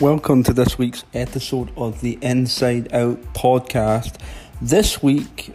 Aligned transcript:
Welcome 0.00 0.42
to 0.42 0.52
this 0.52 0.76
week's 0.76 1.04
episode 1.14 1.70
of 1.76 2.00
the 2.00 2.18
Inside 2.20 2.92
Out 2.92 3.22
podcast. 3.32 4.16
This 4.60 5.00
week, 5.04 5.54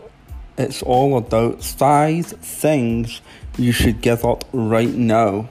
it's 0.58 0.82
all 0.82 1.18
about 1.18 1.62
five 1.62 2.28
things 2.28 3.20
you 3.58 3.74
should 3.74 4.00
give 4.00 4.24
up 4.24 4.46
right 4.54 4.94
now. 4.94 5.50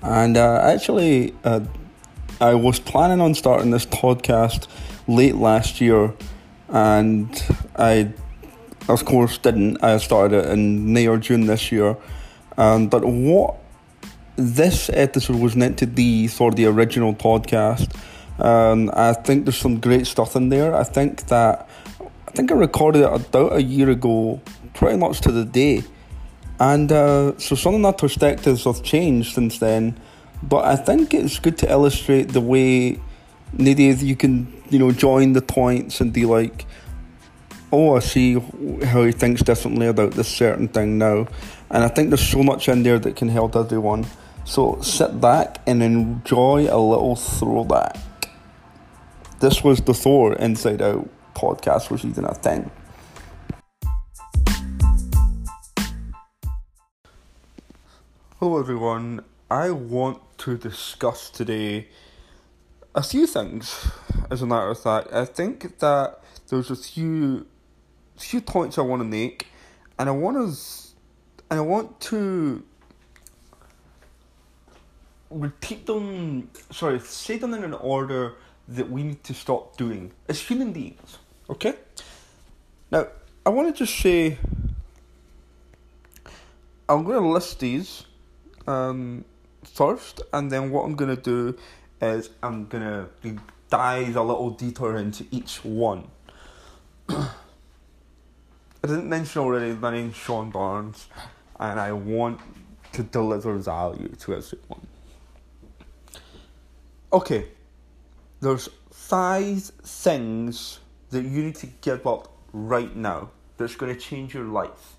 And 0.00 0.38
uh, 0.38 0.62
actually, 0.64 1.34
uh, 1.44 1.60
I 2.40 2.54
was 2.54 2.80
planning 2.80 3.20
on 3.20 3.34
starting 3.34 3.72
this 3.72 3.84
podcast 3.84 4.68
late 5.06 5.34
last 5.34 5.78
year, 5.82 6.14
and 6.70 7.44
I, 7.76 8.10
of 8.88 9.04
course, 9.04 9.36
didn't. 9.36 9.84
I 9.84 9.98
started 9.98 10.46
it 10.46 10.48
in 10.48 10.94
May 10.94 11.08
or 11.08 11.18
June 11.18 11.44
this 11.44 11.70
year. 11.70 11.98
Um, 12.56 12.88
but 12.88 13.04
what 13.04 13.61
this 14.36 14.90
episode 14.92 15.36
was 15.36 15.54
meant 15.54 15.78
to 15.78 15.86
be 15.86 16.26
for 16.26 16.50
the 16.50 16.66
original 16.66 17.14
podcast. 17.14 17.94
Um, 18.38 18.90
I 18.94 19.12
think 19.12 19.44
there's 19.44 19.58
some 19.58 19.78
great 19.78 20.06
stuff 20.06 20.36
in 20.36 20.48
there. 20.48 20.74
I 20.74 20.84
think 20.84 21.26
that 21.26 21.68
I 22.00 22.30
think 22.30 22.50
I 22.50 22.54
recorded 22.54 23.02
it 23.02 23.12
about 23.12 23.54
a 23.54 23.62
year 23.62 23.90
ago, 23.90 24.40
pretty 24.74 24.96
much 24.96 25.20
to 25.22 25.32
the 25.32 25.44
day, 25.44 25.84
and 26.58 26.90
uh, 26.90 27.38
so 27.38 27.54
some 27.54 27.74
of 27.74 27.80
my 27.80 27.92
perspectives 27.92 28.64
have 28.64 28.82
changed 28.82 29.34
since 29.34 29.58
then. 29.58 30.00
But 30.42 30.64
I 30.64 30.76
think 30.76 31.14
it's 31.14 31.38
good 31.38 31.58
to 31.58 31.70
illustrate 31.70 32.30
the 32.30 32.40
way 32.40 32.98
maybe 33.52 33.84
you 33.84 34.16
can 34.16 34.50
you 34.70 34.78
know 34.78 34.92
join 34.92 35.34
the 35.34 35.42
points 35.42 36.00
and 36.00 36.10
be 36.10 36.24
like, 36.24 36.64
oh, 37.70 37.96
I 37.96 38.00
see 38.00 38.38
how 38.82 39.04
he 39.04 39.12
thinks 39.12 39.42
differently 39.42 39.86
about 39.86 40.12
this 40.12 40.28
certain 40.28 40.68
thing 40.68 40.96
now, 40.96 41.28
and 41.70 41.84
I 41.84 41.88
think 41.88 42.08
there's 42.08 42.26
so 42.26 42.42
much 42.42 42.66
in 42.70 42.82
there 42.82 42.98
that 42.98 43.14
can 43.14 43.28
help 43.28 43.56
everyone. 43.56 44.06
So 44.44 44.80
sit 44.82 45.20
back 45.20 45.60
and 45.66 45.82
enjoy 45.82 46.66
a 46.68 46.76
little 46.76 47.14
throwback. 47.14 47.96
This 49.38 49.62
was 49.62 49.80
the 49.80 49.94
Thor 49.94 50.34
Inside 50.34 50.82
Out 50.82 51.08
podcast 51.34 51.90
even 52.04 52.24
a 52.24 52.34
thing. 52.34 52.70
Hello 58.38 58.58
everyone. 58.58 59.24
I 59.48 59.70
want 59.70 60.20
to 60.38 60.58
discuss 60.58 61.30
today 61.30 61.86
a 62.96 63.02
few 63.02 63.28
things. 63.28 63.90
As 64.28 64.42
a 64.42 64.46
matter 64.46 64.70
of 64.70 64.82
fact, 64.82 65.12
I 65.12 65.24
think 65.24 65.78
that 65.78 66.20
there's 66.48 66.70
a 66.70 66.76
few 66.76 67.46
few 68.16 68.40
points 68.40 68.76
I 68.76 68.82
want 68.82 69.00
to 69.00 69.04
make, 69.04 69.46
and 69.98 70.08
I 70.08 70.12
want 70.12 70.36
to 70.36 70.56
and 71.48 71.60
I 71.60 71.62
want 71.62 72.00
to 72.00 72.64
repeat 75.32 75.86
them, 75.86 76.50
sorry, 76.70 77.00
say 77.00 77.38
them 77.38 77.54
in 77.54 77.64
an 77.64 77.74
order 77.74 78.34
that 78.68 78.90
we 78.90 79.02
need 79.02 79.24
to 79.24 79.34
stop 79.34 79.76
doing 79.76 80.12
as 80.28 80.40
human 80.40 80.72
beings. 80.72 81.18
Okay? 81.50 81.74
Now, 82.90 83.08
I 83.44 83.50
want 83.50 83.74
to 83.74 83.84
just 83.84 83.98
say 83.98 84.38
I'm 86.88 87.04
going 87.04 87.22
to 87.22 87.28
list 87.28 87.60
these 87.60 88.04
um, 88.66 89.24
first, 89.64 90.20
and 90.32 90.50
then 90.50 90.70
what 90.70 90.84
I'm 90.84 90.94
going 90.94 91.14
to 91.14 91.22
do 91.22 91.58
is 92.00 92.30
I'm 92.42 92.66
going 92.66 92.84
to 92.84 93.40
dive 93.70 94.16
a 94.16 94.22
little 94.22 94.50
deeper 94.50 94.96
into 94.96 95.24
each 95.30 95.64
one. 95.64 96.08
I 97.08 97.28
didn't 98.82 99.08
mention 99.08 99.40
already, 99.42 99.74
my 99.74 99.92
name's 99.92 100.16
Sean 100.16 100.50
Barnes, 100.50 101.08
and 101.58 101.80
I 101.80 101.92
want 101.92 102.40
to 102.92 103.02
deliver 103.02 103.54
value 103.56 104.08
to 104.08 104.34
everyone. 104.34 104.86
Okay, 107.12 107.46
there's 108.40 108.70
five 108.90 109.64
things 109.82 110.78
that 111.10 111.22
you 111.24 111.42
need 111.42 111.56
to 111.56 111.66
give 111.82 112.06
up 112.06 112.34
right 112.54 112.96
now 112.96 113.28
that's 113.58 113.76
going 113.76 113.94
to 113.94 114.00
change 114.00 114.32
your 114.32 114.44
life. 114.44 114.96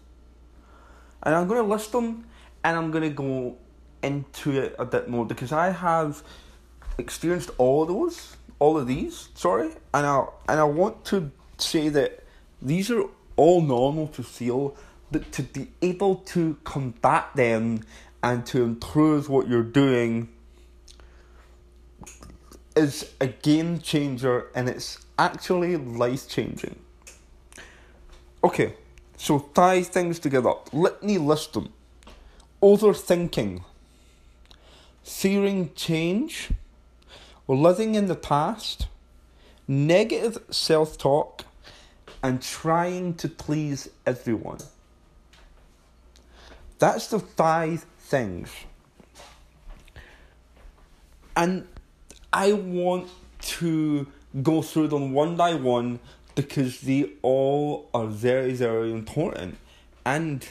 And 1.23 1.34
I'm 1.34 1.47
going 1.47 1.59
to 1.63 1.68
list 1.68 1.91
them 1.91 2.25
and 2.63 2.78
I'm 2.78 2.91
going 2.91 3.03
to 3.03 3.09
go 3.09 3.57
into 4.03 4.52
it 4.52 4.75
a 4.78 4.85
bit 4.85 5.09
more 5.09 5.25
because 5.25 5.52
I 5.52 5.72
have 5.72 6.22
experienced 7.00 7.50
all 7.57 7.81
of 7.81 7.88
those, 7.88 8.38
all 8.59 8.78
of 8.78 8.85
these, 8.85 9.29
sorry, 9.34 9.72
and 9.91 10.06
I 10.06 10.28
and 10.47 10.59
I 10.59 10.66
want 10.66 11.06
to 11.06 11.31
say 11.57 11.90
that 11.90 12.23
these 12.62 12.91
are 12.91 13.06
all 13.38 13.62
normal 13.62 14.07
to 14.09 14.22
feel, 14.22 14.78
but 15.12 15.31
to 15.31 15.41
be 15.41 15.69
able 15.81 16.18
to 16.18 16.59
combat 16.63 17.29
them 17.35 17.79
and 18.22 18.46
to 18.47 18.62
improve 18.62 19.29
what 19.29 19.47
you're 19.47 19.63
doing 19.63 20.29
is 22.75 23.11
a 23.19 23.28
game 23.28 23.79
changer 23.79 24.47
and 24.56 24.69
it's 24.69 25.06
actually 25.17 25.78
life 25.78 26.28
changing. 26.28 26.79
Okay, 28.44 28.73
so 29.17 29.39
five 29.39 29.88
things 29.88 30.19
together. 30.19 30.53
Let 30.72 31.03
me 31.03 31.17
list 31.17 31.53
them. 31.53 31.72
Overthinking, 32.61 33.63
fearing 35.03 35.72
change, 35.75 36.50
living 37.47 37.95
in 37.95 38.07
the 38.07 38.16
past, 38.16 38.88
negative 39.67 40.40
self 40.50 40.97
talk, 40.97 41.45
and 42.22 42.41
trying 42.41 43.13
to 43.16 43.28
please 43.28 43.90
everyone. 44.05 44.59
That's 46.79 47.07
the 47.07 47.19
five 47.19 47.85
things. 48.00 48.50
And 51.35 51.67
I 52.33 52.53
want 52.53 53.09
to 53.41 54.07
go 54.41 54.63
through 54.63 54.88
them 54.88 55.13
one 55.13 55.35
by 55.35 55.53
one 55.53 55.99
because 56.33 56.81
they 56.81 57.11
all 57.21 57.89
are 57.94 58.07
very, 58.07 58.53
very 58.53 58.91
important. 58.91 59.57
And 60.03 60.45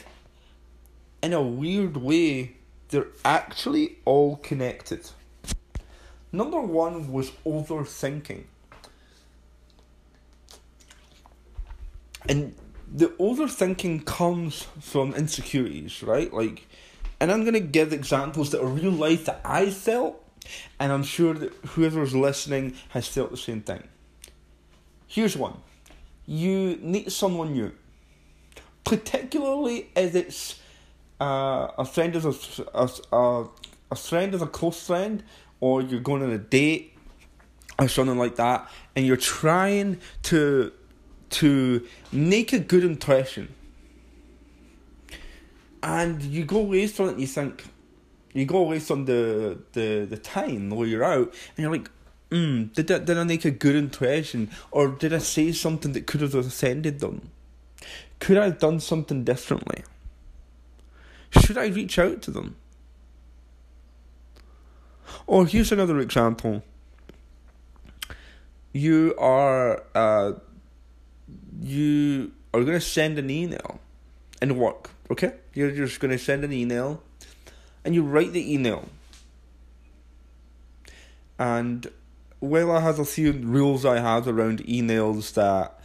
in 1.21 1.33
a 1.33 1.41
weird 1.41 1.97
way, 1.97 2.55
they're 2.89 3.07
actually 3.25 3.97
all 4.05 4.37
connected. 4.37 5.09
Number 6.31 6.61
one 6.61 7.11
was 7.11 7.31
overthinking. 7.45 8.45
And 12.29 12.55
the 12.91 13.07
overthinking 13.19 14.05
comes 14.05 14.67
from 14.79 15.13
insecurities, 15.13 16.01
right? 16.01 16.33
Like, 16.33 16.65
and 17.19 17.31
I'm 17.31 17.41
going 17.41 17.53
to 17.53 17.59
give 17.59 17.91
examples 17.91 18.51
that 18.51 18.61
are 18.61 18.67
real 18.67 18.91
life 18.91 19.25
that 19.25 19.41
I 19.43 19.69
felt 19.69 20.22
and 20.79 20.91
I'm 20.91 21.03
sure 21.03 21.33
that 21.33 21.53
whoever's 21.67 22.15
listening 22.15 22.75
has 22.89 23.07
felt 23.07 23.31
the 23.31 23.37
same 23.37 23.61
thing. 23.61 23.83
Here's 25.07 25.37
one 25.37 25.57
you 26.25 26.79
meet 26.81 27.11
someone 27.11 27.53
new, 27.53 27.71
particularly 28.83 29.89
if 29.95 30.15
it's 30.15 30.59
uh, 31.19 31.67
a 31.77 31.85
friend 31.85 32.15
of 32.15 32.25
a, 32.25 32.89
a, 33.15 33.45
a 33.91 33.95
friend 33.95 34.33
of 34.33 34.41
a 34.41 34.47
close 34.47 34.85
friend, 34.85 35.23
or 35.59 35.81
you're 35.81 35.99
going 35.99 36.23
on 36.23 36.31
a 36.31 36.37
date 36.37 36.93
or 37.79 37.87
something 37.87 38.17
like 38.17 38.35
that, 38.37 38.69
and 38.95 39.05
you're 39.05 39.17
trying 39.17 39.99
to 40.23 40.71
to 41.29 41.85
make 42.11 42.53
a 42.53 42.59
good 42.59 42.83
impression. 42.83 43.53
And 45.81 46.21
you 46.21 46.45
go 46.45 46.59
away 46.59 46.87
from 46.87 47.07
it 47.07 47.11
and 47.13 47.21
you 47.21 47.27
think, 47.27 47.65
you 48.33 48.45
go 48.45 48.57
away 48.57 48.79
from 48.79 49.05
the, 49.05 49.59
the, 49.73 50.05
the 50.09 50.17
time 50.17 50.69
where 50.69 50.87
you're 50.87 51.03
out 51.03 51.33
and 51.55 51.57
you're 51.57 51.71
like, 51.71 51.89
mm, 52.29 52.73
did, 52.73 52.91
I, 52.91 52.99
did 52.99 53.17
I 53.17 53.23
make 53.23 53.45
a 53.45 53.51
good 53.51 53.75
impression? 53.75 54.49
Or 54.71 54.87
did 54.89 55.13
I 55.13 55.19
say 55.19 55.51
something 55.51 55.93
that 55.93 56.07
could 56.07 56.21
have 56.21 56.35
offended 56.35 56.99
them? 56.99 57.29
Could 58.19 58.37
I 58.37 58.45
have 58.45 58.59
done 58.59 58.79
something 58.79 59.23
differently? 59.23 59.83
Should 61.41 61.57
I 61.57 61.67
reach 61.67 61.99
out 61.99 62.21
to 62.23 62.31
them? 62.31 62.55
Or 65.27 65.45
here's 65.45 65.71
another 65.71 65.99
example. 65.99 66.63
You 68.71 69.15
are 69.17 69.83
uh, 69.93 70.33
you 71.61 72.31
are 72.53 72.63
to 72.63 72.81
send 72.81 73.19
an 73.19 73.29
email 73.29 73.79
in 74.41 74.57
work, 74.57 74.89
okay? 75.11 75.33
You're 75.53 75.71
just 75.71 75.99
to 76.01 76.17
send 76.17 76.43
an 76.43 76.51
email 76.51 77.01
and 77.83 77.93
you 77.95 78.03
write 78.03 78.33
the 78.33 78.53
email. 78.53 78.89
And 81.37 81.87
I 82.41 82.79
have 82.79 82.99
a 82.99 83.05
few 83.05 83.31
rules 83.31 83.85
I 83.85 83.99
have 83.99 84.27
around 84.27 84.59
emails 84.65 85.33
that 85.33 85.79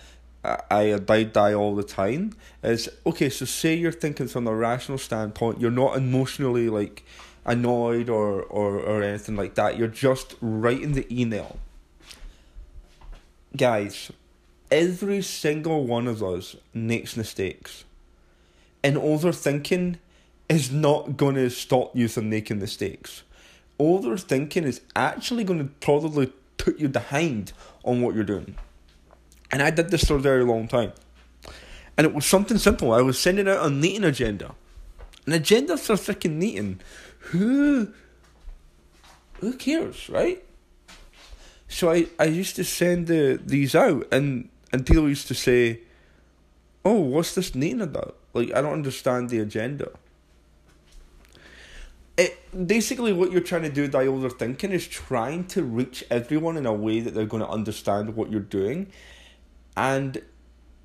I 0.70 0.82
abide 0.82 1.32
by 1.32 1.52
all 1.52 1.74
the 1.74 1.82
time, 1.82 2.32
is 2.62 2.88
okay, 3.04 3.28
so 3.28 3.44
say 3.44 3.74
you're 3.74 3.92
thinking 3.92 4.28
from 4.28 4.46
a 4.46 4.54
rational 4.54 4.98
standpoint, 4.98 5.60
you're 5.60 5.70
not 5.70 5.96
emotionally 5.96 6.68
like 6.68 7.04
annoyed 7.44 8.08
or, 8.08 8.42
or, 8.42 8.78
or 8.78 9.02
anything 9.02 9.36
like 9.36 9.54
that, 9.54 9.76
you're 9.76 9.88
just 9.88 10.36
writing 10.40 10.92
the 10.92 11.06
email. 11.10 11.58
Guys, 13.56 14.12
every 14.70 15.22
single 15.22 15.84
one 15.84 16.06
of 16.06 16.22
us 16.22 16.56
makes 16.72 17.16
mistakes. 17.16 17.84
And 18.82 18.96
overthinking 18.96 19.96
is 20.48 20.70
not 20.70 21.16
going 21.16 21.34
to 21.34 21.50
stop 21.50 21.94
you 21.94 22.08
from 22.08 22.30
making 22.30 22.58
mistakes. 22.58 23.22
Overthinking 23.78 24.64
is 24.64 24.80
actually 24.96 25.44
going 25.44 25.58
to 25.58 25.66
probably 25.80 26.32
put 26.56 26.78
you 26.78 26.88
behind 26.88 27.52
on 27.84 28.02
what 28.02 28.14
you're 28.14 28.24
doing. 28.24 28.56
And 29.50 29.62
I 29.62 29.70
did 29.70 29.90
this 29.90 30.04
for 30.04 30.16
a 30.16 30.20
very 30.20 30.44
long 30.44 30.68
time. 30.68 30.92
And 31.96 32.06
it 32.06 32.14
was 32.14 32.26
something 32.26 32.58
simple. 32.58 32.92
I 32.92 33.00
was 33.02 33.18
sending 33.18 33.48
out 33.48 33.64
a 33.64 33.70
meeting 33.70 34.04
agenda. 34.04 34.54
An 35.26 35.32
agenda 35.32 35.76
for 35.76 35.94
a 35.94 35.96
freaking 35.96 36.36
meeting. 36.36 36.80
Who 37.18 37.92
who 39.40 39.52
cares, 39.54 40.08
right? 40.08 40.42
So 41.68 41.90
I, 41.90 42.06
I 42.18 42.24
used 42.24 42.56
to 42.56 42.64
send 42.64 43.06
the, 43.06 43.38
these 43.44 43.74
out 43.74 44.08
and, 44.10 44.48
and 44.72 44.86
people 44.86 45.08
used 45.08 45.28
to 45.28 45.34
say, 45.34 45.80
Oh, 46.84 46.94
what's 46.94 47.34
this 47.34 47.54
meeting 47.54 47.82
about? 47.82 48.16
Like 48.32 48.54
I 48.54 48.62
don't 48.62 48.72
understand 48.72 49.28
the 49.28 49.38
agenda. 49.40 49.90
It 52.18 52.66
basically 52.66 53.12
what 53.12 53.30
you're 53.30 53.40
trying 53.40 53.62
to 53.62 53.70
do 53.70 53.88
by 53.88 54.06
overthinking 54.06 54.70
is 54.70 54.88
trying 54.88 55.44
to 55.46 55.62
reach 55.62 56.04
everyone 56.10 56.56
in 56.56 56.66
a 56.66 56.72
way 56.72 56.98
that 57.00 57.14
they're 57.14 57.26
going 57.26 57.44
to 57.44 57.48
understand 57.48 58.16
what 58.16 58.30
you're 58.30 58.40
doing 58.40 58.88
and 59.76 60.20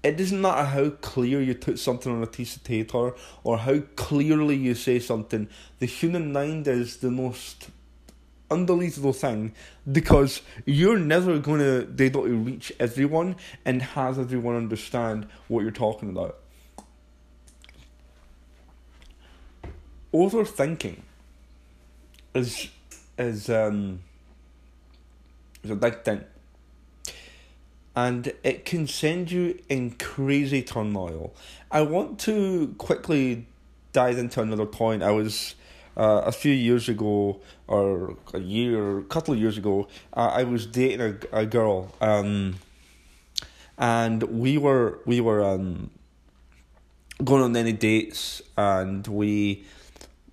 it 0.04 0.18
doesn't 0.18 0.40
matter 0.40 0.66
how 0.66 0.90
clear 0.90 1.42
you 1.42 1.56
put 1.56 1.80
something 1.80 2.12
on 2.12 2.22
a 2.22 2.28
piece 2.28 2.56
of 2.56 2.64
paper 2.64 3.16
or 3.44 3.58
how 3.58 3.80
clearly 3.96 4.56
you 4.56 4.76
say 4.76 5.00
something, 5.00 5.48
the 5.80 5.86
human 5.86 6.34
mind 6.34 6.68
is 6.68 6.98
the 6.98 7.10
most 7.10 7.70
unbelievable 8.52 9.14
thing 9.14 9.54
because 9.90 10.42
you're 10.66 11.00
never 11.00 11.40
going 11.40 11.60
to 11.62 11.88
be 11.88 12.06
able 12.06 12.26
to 12.26 12.36
reach 12.36 12.72
everyone 12.80 13.38
and 13.66 13.82
have 13.82 14.20
everyone 14.20 14.56
understand 14.56 15.26
what 15.48 15.62
you're 15.62 15.72
talking 15.72 16.10
about. 16.10 16.38
Overthinking 20.14 21.00
is 22.34 22.70
is 23.18 23.50
um 23.50 24.00
is 25.64 25.72
a 25.72 25.76
big 25.76 26.04
thing 26.04 26.24
and 27.96 28.34
it 28.44 28.66
can 28.66 28.88
send 28.88 29.32
you 29.32 29.60
in 29.70 29.92
crazy 29.92 30.62
turmoil. 30.62 31.34
I 31.72 31.82
want 31.82 32.20
to 32.22 32.74
quickly 32.78 33.46
dive 33.92 34.18
into 34.18 34.42
another 34.42 34.66
point. 34.66 35.04
I 35.04 35.12
was 35.12 35.56
uh, 35.96 36.24
a 36.26 36.32
few 36.32 36.52
years 36.52 36.90
ago, 36.90 37.40
or 37.68 38.18
a 38.34 38.40
year, 38.40 39.00
a 39.00 39.04
couple 39.04 39.34
of 39.34 39.40
years 39.40 39.58
ago, 39.58 39.88
uh, 40.14 40.32
I 40.34 40.44
was 40.44 40.66
dating 40.66 41.02
a, 41.02 41.42
a 41.42 41.46
girl, 41.46 41.94
um, 42.02 42.56
and 43.78 44.24
we 44.24 44.58
were 44.58 45.00
we 45.06 45.22
were 45.22 45.44
um, 45.44 45.92
going 47.24 47.44
on 47.44 47.56
any 47.56 47.74
dates, 47.74 48.42
and 48.58 49.06
we 49.06 49.66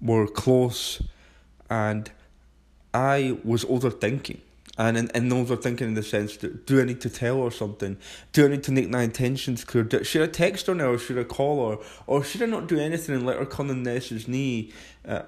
were 0.01 0.27
close, 0.27 1.03
and 1.71 2.11
I 2.93 3.39
was 3.45 3.65
overthinking 3.65 4.41
and 4.81 4.97
and, 4.97 5.11
and 5.15 5.31
those 5.31 5.51
are 5.51 5.57
thinking 5.57 5.89
in 5.89 5.95
the 5.95 6.03
sense 6.03 6.37
that 6.39 6.67
do 6.67 6.81
I 6.81 6.85
need 6.85 7.01
to 7.03 7.11
tell 7.11 7.45
her 7.45 7.51
something? 7.51 7.99
Do 8.33 8.47
I 8.47 8.49
need 8.49 8.63
to 8.65 8.73
make 8.73 8.89
my 8.89 9.03
intentions 9.03 9.63
clear? 9.65 9.85
Do, 9.85 10.03
should 10.03 10.23
I 10.23 10.33
text 10.33 10.67
her 10.69 10.75
now 10.75 10.93
or 10.93 10.99
should 10.99 11.19
I 11.19 11.25
call 11.25 11.71
her? 11.71 11.79
Or 12.07 12.25
should 12.25 12.43
I 12.43 12.47
not 12.47 12.67
do 12.67 12.79
anything 12.79 13.15
and 13.15 13.27
let 13.27 13.37
her 13.39 13.47
come 13.47 13.69
and 13.71 13.83
message 13.83 14.27
me? 14.27 14.73
Uh, 15.07 15.23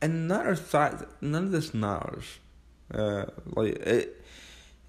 and 0.00 0.32
of 0.32 0.58
fact, 0.58 1.04
none 1.20 1.44
of 1.44 1.50
this 1.52 1.74
matters. 1.74 2.24
Uh, 2.92 3.26
like 3.46 3.74
it, 3.74 4.24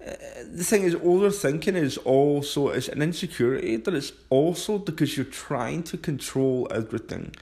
uh, 0.04 0.12
the 0.50 0.64
thing 0.64 0.82
is, 0.82 0.94
overthinking 0.96 1.74
is 1.74 1.96
also 1.98 2.68
it's 2.68 2.88
an 2.88 3.00
insecurity, 3.00 3.76
that 3.76 3.94
it's 3.94 4.12
also 4.28 4.78
because 4.78 5.16
you're 5.16 5.24
trying 5.24 5.82
to 5.84 5.96
control 5.96 6.68
everything, 6.70 7.32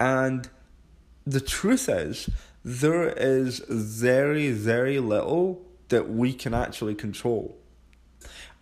and 0.00 0.48
the 1.24 1.40
truth 1.40 1.88
is 1.88 2.28
there 2.64 3.08
is 3.08 3.62
very 3.68 4.50
very 4.50 4.98
little 4.98 5.62
that 5.88 6.10
we 6.10 6.32
can 6.32 6.54
actually 6.54 6.94
control. 6.94 7.56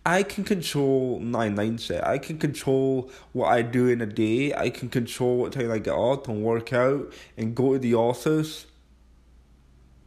I 0.05 0.23
can 0.23 0.43
control 0.43 1.19
my 1.19 1.49
mindset. 1.49 2.07
I 2.07 2.17
can 2.17 2.39
control 2.39 3.11
what 3.33 3.47
I 3.47 3.61
do 3.61 3.87
in 3.87 4.01
a 4.01 4.05
day. 4.05 4.53
I 4.53 4.69
can 4.69 4.89
control 4.89 5.37
what 5.37 5.51
time 5.51 5.71
I 5.71 5.77
get 5.77 5.93
up 5.93 6.27
and 6.27 6.41
work 6.41 6.73
out 6.73 7.13
and 7.37 7.53
go 7.53 7.73
to 7.73 7.79
the 7.79 7.93
office. 7.95 8.65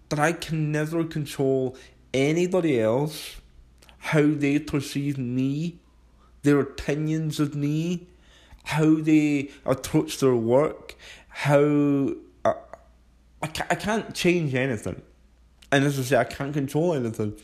But 0.09 0.19
I 0.19 0.33
can 0.33 0.73
never 0.73 1.05
control 1.05 1.77
anybody 2.13 2.81
else, 2.81 3.41
how 3.99 4.23
they 4.35 4.59
perceive 4.59 5.19
me, 5.19 5.79
their 6.43 6.59
opinions 6.59 7.39
of 7.39 7.55
me, 7.55 8.09
how 8.65 8.97
they 8.97 9.51
approach 9.65 10.19
their 10.19 10.35
work, 10.35 10.97
how. 11.29 12.15
I, 13.43 13.47
I, 13.47 13.67
I 13.71 13.75
can't 13.75 14.15
change 14.15 14.55
anything. 14.55 15.03
And 15.71 15.85
as 15.85 15.99
I 15.99 16.03
say, 16.03 16.17
I 16.17 16.25
can't 16.25 16.53
control 16.53 16.95
anything. 16.95 17.35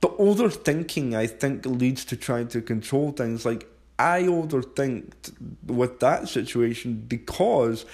The 0.00 0.08
overthinking, 0.08 1.14
I 1.14 1.26
think, 1.26 1.66
leads 1.66 2.04
to 2.06 2.16
trying 2.16 2.48
to 2.48 2.62
control 2.62 3.12
things. 3.12 3.44
Like, 3.44 3.68
I 3.98 4.22
overthink 4.22 5.12
with 5.66 6.00
that 6.00 6.28
situation 6.28 7.04
because 7.06 7.84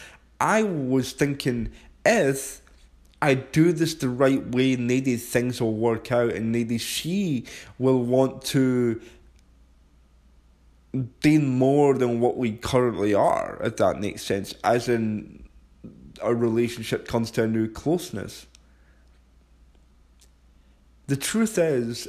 I 0.41 0.63
was 0.63 1.13
thinking 1.13 1.73
if 2.05 2.63
I 3.21 3.35
do 3.35 3.73
this 3.73 3.95
the 3.95 4.09
right 4.09 4.47
way, 4.47 4.77
maybe 4.77 5.17
things 5.17 5.61
will 5.61 5.75
work 5.75 6.13
out, 6.13 6.31
and 6.31 6.53
maybe 6.53 6.79
she 6.79 7.45
will 7.79 8.03
want 8.03 8.43
to 8.47 9.01
be 11.21 11.39
more 11.39 11.95
than 11.95 12.21
what 12.21 12.37
we 12.37 12.53
currently 12.53 13.15
are, 13.15 13.59
if 13.63 13.77
that 13.79 14.01
makes 14.01 14.23
sense, 14.23 14.55
as 14.63 14.89
in 14.89 15.46
our 16.19 16.35
relationship 16.35 17.07
comes 17.07 17.31
to 17.33 17.43
a 17.43 17.47
new 17.47 17.69
closeness 17.69 18.47
the 21.07 21.17
truth 21.17 21.57
is, 21.59 22.09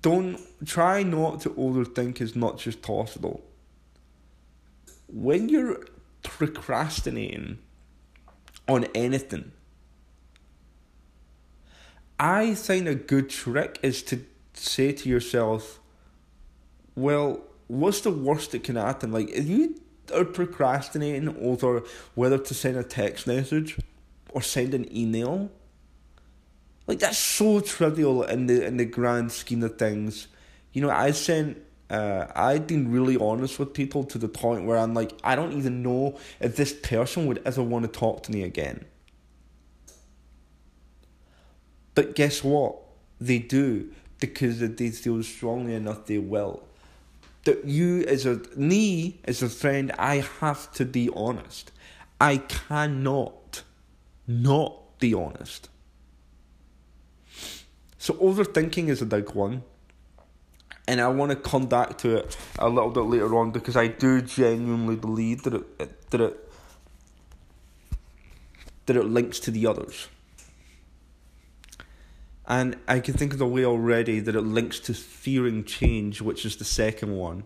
don't 0.00 0.40
try 0.66 1.02
not 1.02 1.40
to 1.42 1.50
overthink 1.50 2.20
as 2.20 2.34
much 2.34 2.66
as 2.66 2.76
possible. 2.76 3.44
When 5.06 5.48
you're 5.48 5.84
procrastinating 6.22 7.58
on 8.66 8.84
anything, 8.94 9.52
I 12.18 12.54
think 12.54 12.88
a 12.88 12.94
good 12.94 13.28
trick 13.28 13.78
is 13.82 14.02
to 14.04 14.24
say 14.54 14.92
to 14.92 15.08
yourself, 15.08 15.80
well, 16.94 17.40
what's 17.66 18.00
the 18.00 18.10
worst 18.10 18.52
that 18.52 18.64
can 18.64 18.76
happen? 18.76 19.12
Like, 19.12 19.28
if 19.30 19.46
you 19.46 19.80
are 20.12 20.24
procrastinating 20.24 21.36
over 21.40 21.82
whether 22.14 22.38
to 22.38 22.54
send 22.54 22.76
a 22.76 22.82
text 22.82 23.26
message 23.26 23.78
or 24.30 24.42
send 24.42 24.74
an 24.74 24.94
email, 24.94 25.50
like 26.86 26.98
that's 26.98 27.18
so 27.18 27.60
trivial 27.60 28.22
in 28.22 28.46
the 28.46 28.64
in 28.64 28.76
the 28.76 28.84
grand 28.84 29.32
scheme 29.32 29.62
of 29.62 29.78
things. 29.78 30.28
You 30.72 30.82
know, 30.82 30.90
I 30.90 31.12
sent 31.12 31.58
uh, 31.90 32.26
I've 32.34 32.66
been 32.66 32.90
really 32.90 33.16
honest 33.16 33.58
with 33.58 33.74
people 33.74 34.04
to 34.04 34.18
the 34.18 34.28
point 34.28 34.64
where 34.64 34.78
I'm 34.78 34.94
like, 34.94 35.12
I 35.22 35.36
don't 35.36 35.52
even 35.52 35.82
know 35.82 36.18
if 36.40 36.56
this 36.56 36.72
person 36.72 37.26
would 37.26 37.42
ever 37.44 37.62
want 37.62 37.84
to 37.84 37.90
talk 37.90 38.22
to 38.24 38.32
me 38.32 38.42
again. 38.42 38.84
But 41.94 42.14
guess 42.14 42.42
what? 42.42 42.76
They 43.20 43.38
do 43.38 43.92
because 44.18 44.58
they 44.58 44.90
feel 44.90 45.22
strongly 45.22 45.74
enough 45.74 46.06
they 46.06 46.18
will. 46.18 46.62
That 47.44 47.64
you 47.64 48.02
as 48.04 48.24
a 48.24 48.40
me 48.56 49.20
as 49.24 49.42
a 49.42 49.48
friend, 49.48 49.92
I 49.98 50.24
have 50.40 50.72
to 50.72 50.84
be 50.84 51.10
honest. 51.14 51.72
I 52.20 52.38
cannot 52.38 53.62
not 54.26 54.98
be 54.98 55.12
honest. 55.12 55.68
So 57.98 58.14
overthinking 58.14 58.88
is 58.88 59.02
a 59.02 59.06
big 59.06 59.30
one. 59.34 59.62
And 60.86 61.00
I 61.00 61.08
want 61.08 61.30
to 61.30 61.36
come 61.36 61.66
back 61.66 61.96
to 61.98 62.16
it 62.16 62.36
a 62.58 62.68
little 62.68 62.90
bit 62.90 63.00
later 63.00 63.34
on 63.36 63.50
because 63.50 63.74
I 63.74 63.86
do 63.86 64.20
genuinely 64.20 64.96
believe 64.96 65.42
that 65.44 65.54
it 65.54 66.10
that 66.10 66.20
it 66.20 66.52
that 68.86 68.96
it 68.96 69.04
links 69.04 69.38
to 69.40 69.50
the 69.50 69.66
others. 69.66 70.08
And 72.46 72.76
I 72.86 73.00
can 73.00 73.14
think 73.14 73.32
of 73.32 73.38
the 73.38 73.46
way 73.46 73.64
already 73.64 74.20
that 74.20 74.36
it 74.36 74.42
links 74.42 74.78
to 74.80 74.94
fearing 74.94 75.64
change, 75.64 76.20
which 76.20 76.44
is 76.44 76.56
the 76.56 76.64
second 76.64 77.16
one. 77.16 77.44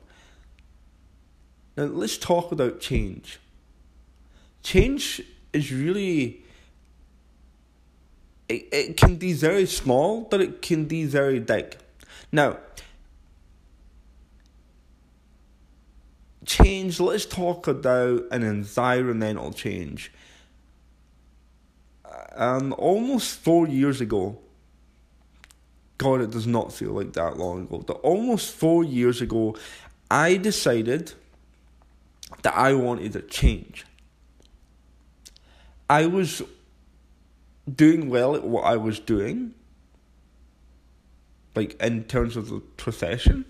Now 1.77 1.85
let's 1.85 2.19
talk 2.19 2.51
about 2.51 2.81
change. 2.81 3.39
Change 4.63 5.23
is 5.53 5.73
really 5.73 6.43
it, 8.49 8.69
it 8.73 8.97
can 8.97 9.17
be 9.17 9.33
very 9.33 9.67
small, 9.67 10.23
but 10.23 10.41
it 10.41 10.63
can 10.63 10.87
be 10.87 11.05
very 11.05 11.39
big. 11.39 11.77
Now, 12.33 12.59
change, 16.45 16.99
let's 16.99 17.27
talk 17.27 17.69
about 17.69 18.23
an 18.31 18.43
environmental 18.43 19.53
change. 19.53 20.13
Um, 22.35 22.75
almost 22.79 23.39
four 23.39 23.69
years 23.69 24.01
ago, 24.01 24.39
God, 25.99 26.21
it 26.21 26.31
does 26.31 26.47
not 26.47 26.73
feel 26.73 26.93
like 26.93 27.13
that 27.15 27.37
long 27.37 27.63
ago, 27.63 27.85
That 27.87 27.95
almost 27.95 28.55
four 28.55 28.85
years 28.85 29.21
ago, 29.21 29.57
I 30.11 30.37
decided 30.37 31.13
that 32.43 32.57
I 32.57 32.73
wanted 32.75 33.17
a 33.17 33.23
change. 33.23 33.85
I 35.91 36.07
was 36.07 36.43
doing 37.73 38.09
well 38.09 38.35
at 38.37 38.45
what 38.45 38.65
I 38.65 38.77
was 38.77 38.99
doing. 38.99 39.55
like 41.55 41.81
in 41.83 42.05
terms 42.05 42.37
of 42.37 42.51
the 42.51 42.61
profession. 42.77 43.45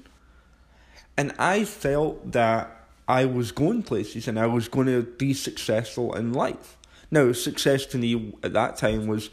And 1.16 1.34
I 1.38 1.64
felt 1.64 2.32
that 2.32 2.86
I 3.06 3.26
was 3.26 3.52
going 3.52 3.82
places 3.82 4.26
and 4.28 4.38
I 4.38 4.46
was 4.46 4.68
going 4.68 4.86
to 4.86 5.02
be 5.02 5.34
successful 5.34 6.14
in 6.14 6.32
life. 6.32 6.78
Now, 7.10 7.32
success 7.32 7.84
to 7.86 7.98
me 7.98 8.32
at 8.42 8.54
that 8.54 8.76
time 8.76 9.06
was, 9.06 9.28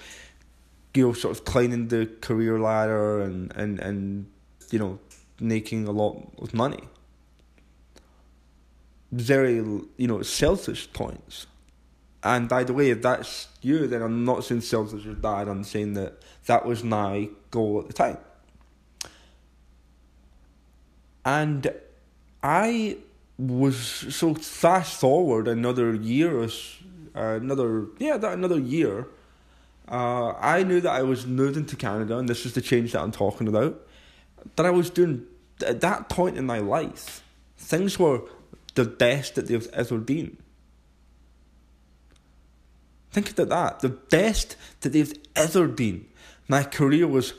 you 0.95 1.07
know, 1.07 1.13
sort 1.13 1.37
of 1.37 1.45
climbing 1.45 1.87
the 1.89 2.05
career 2.21 2.59
ladder 2.59 3.21
and, 3.21 3.55
and, 3.55 3.79
and 3.79 4.27
you 4.71 4.79
know, 4.79 4.99
making 5.39 5.87
a 5.87 5.91
lot 5.91 6.31
of 6.39 6.53
money. 6.53 6.83
Very, 9.11 9.55
you 9.55 10.07
know, 10.07 10.21
selfish 10.21 10.91
points. 10.91 11.47
And 12.23 12.49
by 12.49 12.63
the 12.63 12.73
way, 12.73 12.89
if 12.89 13.01
that's 13.01 13.49
you, 13.61 13.87
then 13.87 14.01
I'm 14.01 14.25
not 14.25 14.43
saying 14.43 14.61
selfish 14.61 15.05
as 15.05 15.15
dad. 15.17 15.47
I'm 15.47 15.63
saying 15.63 15.93
that 15.93 16.23
that 16.47 16.65
was 16.65 16.83
my 16.83 17.29
goal 17.51 17.79
at 17.79 17.87
the 17.87 17.93
time. 17.93 18.17
And 21.23 21.71
I 22.41 22.97
was 23.37 23.77
so 23.77 24.33
fast 24.33 24.99
forward 24.99 25.47
another 25.47 25.93
year 25.93 26.41
uh, 26.43 26.47
another 27.15 27.87
yeah 27.97 28.17
another 28.21 28.59
year. 28.59 29.07
Uh, 29.89 30.33
I 30.39 30.63
knew 30.63 30.81
that 30.81 30.91
I 30.91 31.03
was 31.03 31.25
moving 31.25 31.65
to 31.67 31.75
Canada, 31.75 32.17
and 32.17 32.27
this 32.27 32.45
is 32.45 32.53
the 32.53 32.61
change 32.61 32.93
that 32.93 33.01
I'm 33.01 33.11
talking 33.11 33.47
about. 33.47 33.85
That 34.55 34.65
I 34.65 34.71
was 34.71 34.89
doing 34.89 35.25
at 35.65 35.81
that 35.81 36.09
point 36.09 36.37
in 36.37 36.45
my 36.45 36.59
life, 36.59 37.23
things 37.57 37.97
were 37.99 38.21
the 38.73 38.85
best 38.85 39.35
that 39.35 39.47
they've 39.47 39.69
ever 39.73 39.97
been. 39.97 40.37
Think 43.11 43.31
about 43.31 43.49
that. 43.49 43.79
The 43.79 43.89
best 43.89 44.57
that 44.81 44.89
they've 44.89 45.13
ever 45.35 45.67
been. 45.67 46.05
My 46.47 46.63
career 46.63 47.07
was 47.07 47.33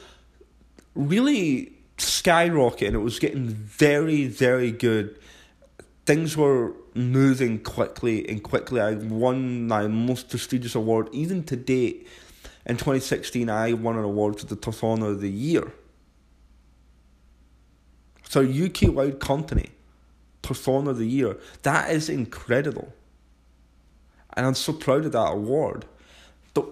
really 0.95 1.73
skyrocketing. 1.99 2.95
It 2.95 2.99
was 2.99 3.19
getting 3.19 3.49
very, 3.49 4.27
very 4.27 4.71
good. 4.73 5.19
Things 6.07 6.37
were 6.37 6.73
moving 6.95 7.59
quickly 7.59 8.27
and 8.29 8.43
quickly. 8.43 8.81
I 8.81 8.95
won 8.95 9.67
my 9.67 9.87
most 9.87 10.31
prestigious 10.31 10.75
award. 10.75 11.09
Even 11.13 11.45
to 11.45 11.57
date, 11.57 12.09
in 12.67 12.77
2016, 12.77 13.49
I 13.49 13.73
won 13.73 13.97
an 13.97 14.05
award 14.05 14.41
for 14.41 14.47
the 14.47 14.57
Performer 14.57 15.09
of 15.09 15.21
the 15.21 15.31
Year. 15.31 15.73
So, 18.29 18.43
UK 18.43 18.93
wide 18.93 19.21
company, 19.21 19.71
Performer 20.43 20.91
of 20.91 20.99
the 20.99 21.07
Year. 21.07 21.37
That 21.63 21.91
is 21.91 22.09
incredible 22.09 22.93
and 24.37 24.47
I'm 24.47 24.55
so 24.55 24.73
proud 24.73 25.07
of 25.07 25.13
that 25.13 25.33
award. 25.33 25.87
The 26.55 26.65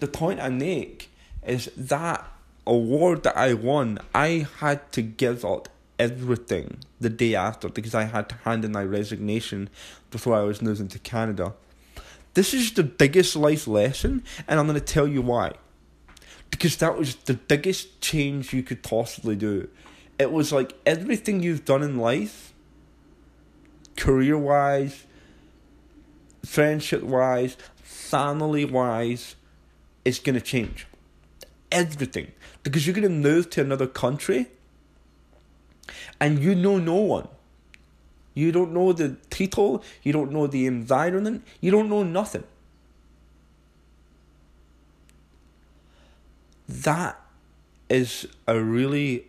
the 0.00 0.08
point 0.08 0.40
I 0.40 0.48
make 0.48 1.10
is 1.46 1.70
that 1.76 2.26
award 2.66 3.22
that 3.22 3.36
I 3.36 3.54
won, 3.54 3.98
I 4.14 4.46
had 4.58 4.90
to 4.92 5.02
give 5.02 5.44
up 5.44 5.68
everything 5.98 6.78
the 7.00 7.10
day 7.10 7.34
after 7.34 7.68
because 7.68 7.94
I 7.94 8.04
had 8.04 8.28
to 8.30 8.34
hand 8.36 8.64
in 8.64 8.72
my 8.72 8.82
resignation 8.82 9.70
before 10.10 10.34
I 10.34 10.42
was 10.42 10.60
moving 10.60 10.88
to 10.88 10.98
Canada. 10.98 11.54
This 12.34 12.52
is 12.52 12.72
the 12.72 12.82
biggest 12.82 13.36
life 13.36 13.66
lesson, 13.66 14.24
and 14.46 14.58
I'm 14.58 14.66
going 14.66 14.78
to 14.78 14.84
tell 14.84 15.06
you 15.06 15.22
why. 15.22 15.52
Because 16.50 16.76
that 16.76 16.98
was 16.98 17.14
the 17.14 17.34
biggest 17.34 18.00
change 18.00 18.52
you 18.52 18.62
could 18.62 18.82
possibly 18.82 19.36
do. 19.36 19.68
It 20.18 20.30
was 20.30 20.52
like 20.52 20.74
everything 20.84 21.42
you've 21.42 21.64
done 21.64 21.82
in 21.82 21.98
life, 21.98 22.52
career 23.96 24.38
wise, 24.38 25.04
friendship 26.44 27.02
wise, 27.02 27.56
family 27.82 28.64
wise, 28.64 29.36
is 30.04 30.18
going 30.18 30.34
to 30.34 30.40
change. 30.40 30.86
Everything. 31.72 32.32
Because 32.62 32.86
you're 32.86 32.94
going 32.94 33.02
to 33.02 33.08
move 33.08 33.50
to 33.50 33.60
another 33.60 33.86
country 33.86 34.48
and 36.20 36.38
you 36.38 36.54
know 36.54 36.78
no 36.78 36.94
one. 36.94 37.28
You 38.34 38.50
don't 38.50 38.72
know 38.72 38.92
the 38.92 39.16
title, 39.30 39.82
you 40.02 40.12
don't 40.12 40.32
know 40.32 40.46
the 40.46 40.66
environment, 40.66 41.44
you 41.60 41.70
don't 41.70 41.88
know 41.88 42.02
nothing. 42.02 42.44
That 46.68 47.20
is 47.88 48.26
a 48.46 48.58
really 48.58 49.26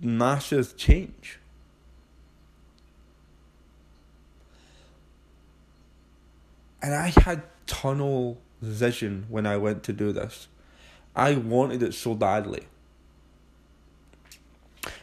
massive 0.00 0.76
change. 0.76 1.38
And 6.80 6.94
I 6.94 7.12
had 7.24 7.42
tunnel 7.66 8.38
vision 8.60 9.26
when 9.28 9.46
I 9.46 9.56
went 9.56 9.82
to 9.84 9.92
do 9.92 10.12
this. 10.12 10.48
I 11.14 11.34
wanted 11.34 11.82
it 11.82 11.94
so 11.94 12.14
badly. 12.14 12.66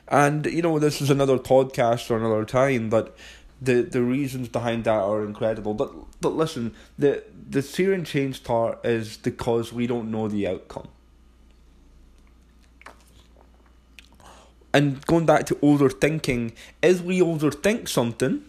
And 0.09 0.45
you 0.47 0.61
know, 0.63 0.79
this 0.79 1.01
is 1.01 1.09
another 1.09 1.37
podcast 1.37 2.05
for 2.07 2.17
another 2.17 2.43
time, 2.43 2.89
but 2.89 3.15
the 3.61 3.83
the 3.83 4.01
reasons 4.01 4.47
behind 4.47 4.83
that 4.85 4.99
are 4.99 5.23
incredible. 5.23 5.75
But 5.75 5.93
but 6.19 6.35
listen, 6.35 6.73
the 6.97 7.23
the 7.49 7.61
fear 7.61 7.93
and 7.93 8.05
change 8.05 8.43
part 8.43 8.83
is 8.83 9.17
because 9.17 9.71
we 9.71 9.85
don't 9.85 10.09
know 10.09 10.27
the 10.27 10.47
outcome. 10.47 10.87
And 14.73 15.03
going 15.05 15.25
back 15.25 15.45
to 15.47 15.55
overthinking, 15.55 16.53
as 16.83 17.01
we 17.01 17.19
overthink 17.19 17.87
something, 17.87 18.43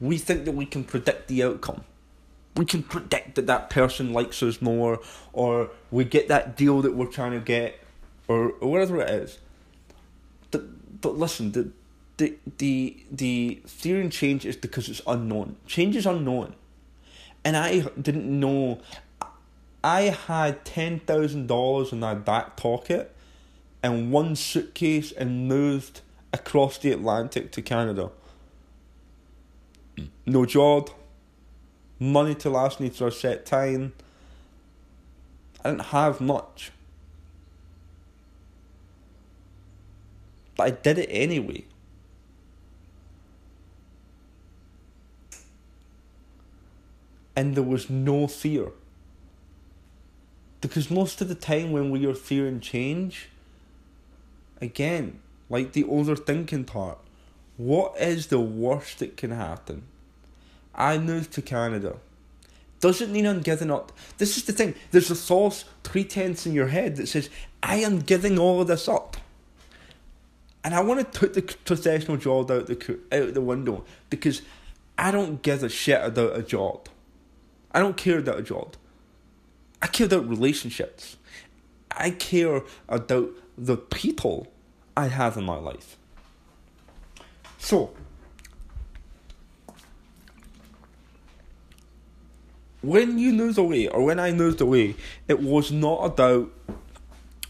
we 0.00 0.18
think 0.18 0.44
that 0.46 0.52
we 0.52 0.66
can 0.66 0.82
predict 0.82 1.28
the 1.28 1.44
outcome. 1.44 1.84
We 2.56 2.64
can 2.66 2.82
predict 2.82 3.36
that 3.36 3.46
that 3.46 3.70
person 3.70 4.12
likes 4.12 4.42
us 4.42 4.60
more, 4.60 5.00
or 5.32 5.70
we 5.90 6.04
get 6.04 6.28
that 6.28 6.56
deal 6.56 6.82
that 6.82 6.94
we're 6.94 7.06
trying 7.06 7.32
to 7.32 7.40
get, 7.40 7.78
or, 8.26 8.50
or 8.60 8.70
whatever 8.70 9.00
it 9.00 9.10
is. 9.10 9.38
But, 11.00 11.16
listen, 11.16 11.52
the, 11.52 11.70
the, 12.16 12.36
the, 12.58 12.96
the 13.10 13.62
theory 13.66 14.02
and 14.02 14.12
change 14.12 14.44
is 14.44 14.56
because 14.56 14.88
it's 14.88 15.00
unknown. 15.06 15.56
Change 15.66 15.96
is 15.96 16.06
unknown. 16.06 16.54
And 17.44 17.56
I 17.56 17.80
didn't 18.00 18.28
know. 18.28 18.80
I 19.82 20.02
had 20.02 20.64
$10,000 20.64 21.92
in 21.92 22.00
my 22.00 22.14
back 22.14 22.56
pocket 22.56 23.14
and 23.82 24.12
one 24.12 24.36
suitcase 24.36 25.10
and 25.10 25.48
moved 25.48 26.02
across 26.32 26.78
the 26.78 26.92
Atlantic 26.92 27.50
to 27.52 27.62
Canada 27.62 28.10
no 30.26 30.46
job, 30.46 30.90
money 31.98 32.34
to 32.36 32.50
last 32.50 32.80
me 32.80 32.88
for 32.90 33.08
a 33.08 33.12
set 33.12 33.46
time. 33.46 33.92
I 35.64 35.70
didn't 35.70 35.86
have 35.86 36.20
much. 36.20 36.72
But 40.56 40.64
I 40.64 40.70
did 40.70 40.98
it 40.98 41.08
anyway. 41.10 41.64
And 47.34 47.54
there 47.54 47.62
was 47.62 47.88
no 47.88 48.26
fear. 48.26 48.72
Because 50.60 50.90
most 50.90 51.20
of 51.20 51.28
the 51.28 51.34
time 51.34 51.72
when 51.72 51.90
we 51.90 52.06
are 52.06 52.14
fearing 52.14 52.60
change, 52.60 53.28
again, 54.60 55.20
like 55.48 55.72
the 55.72 55.84
overthinking 55.84 56.66
part, 56.66 56.98
what 57.56 57.96
is 57.98 58.28
the 58.28 58.40
worst 58.40 59.00
that 59.00 59.16
can 59.16 59.30
happen? 59.30 59.84
I 60.74 60.98
moved 60.98 61.32
to 61.32 61.42
Canada. 61.42 61.96
Doesn't 62.80 63.12
mean 63.12 63.26
I'm 63.26 63.40
giving 63.40 63.70
up. 63.70 63.92
This 64.18 64.36
is 64.36 64.44
the 64.44 64.52
thing. 64.52 64.74
There's 64.90 65.10
a 65.10 65.14
false 65.14 65.64
pretense 65.82 66.46
in 66.46 66.52
your 66.52 66.68
head 66.68 66.96
that 66.96 67.08
says, 67.08 67.30
I 67.62 67.76
am 67.76 68.00
giving 68.00 68.38
all 68.38 68.60
of 68.60 68.66
this 68.68 68.88
up. 68.88 69.16
And 70.64 70.74
I 70.74 70.80
want 70.80 71.00
to 71.00 71.18
put 71.18 71.34
the 71.34 71.42
professional 71.42 72.16
job 72.16 72.50
out 72.50 72.66
the 72.66 72.98
out 73.10 73.34
the 73.34 73.40
window 73.40 73.84
because 74.10 74.42
I 74.96 75.10
don't 75.10 75.42
give 75.42 75.62
a 75.62 75.68
shit 75.68 76.04
about 76.04 76.36
a 76.36 76.42
job. 76.42 76.88
I 77.72 77.80
don't 77.80 77.96
care 77.96 78.18
about 78.18 78.38
a 78.38 78.42
job. 78.42 78.76
I 79.80 79.88
care 79.88 80.06
about 80.06 80.28
relationships. 80.28 81.16
I 81.90 82.10
care 82.10 82.62
about 82.88 83.30
the 83.58 83.76
people 83.76 84.52
I 84.96 85.08
have 85.08 85.36
in 85.36 85.44
my 85.44 85.56
life. 85.56 85.96
So, 87.58 87.92
when 92.82 93.18
you 93.18 93.32
moved 93.32 93.58
away, 93.58 93.88
or 93.88 94.04
when 94.04 94.20
I 94.20 94.32
moved 94.32 94.60
away, 94.60 94.96
it 95.28 95.40
was 95.40 95.72
not 95.72 96.04
about 96.04 96.52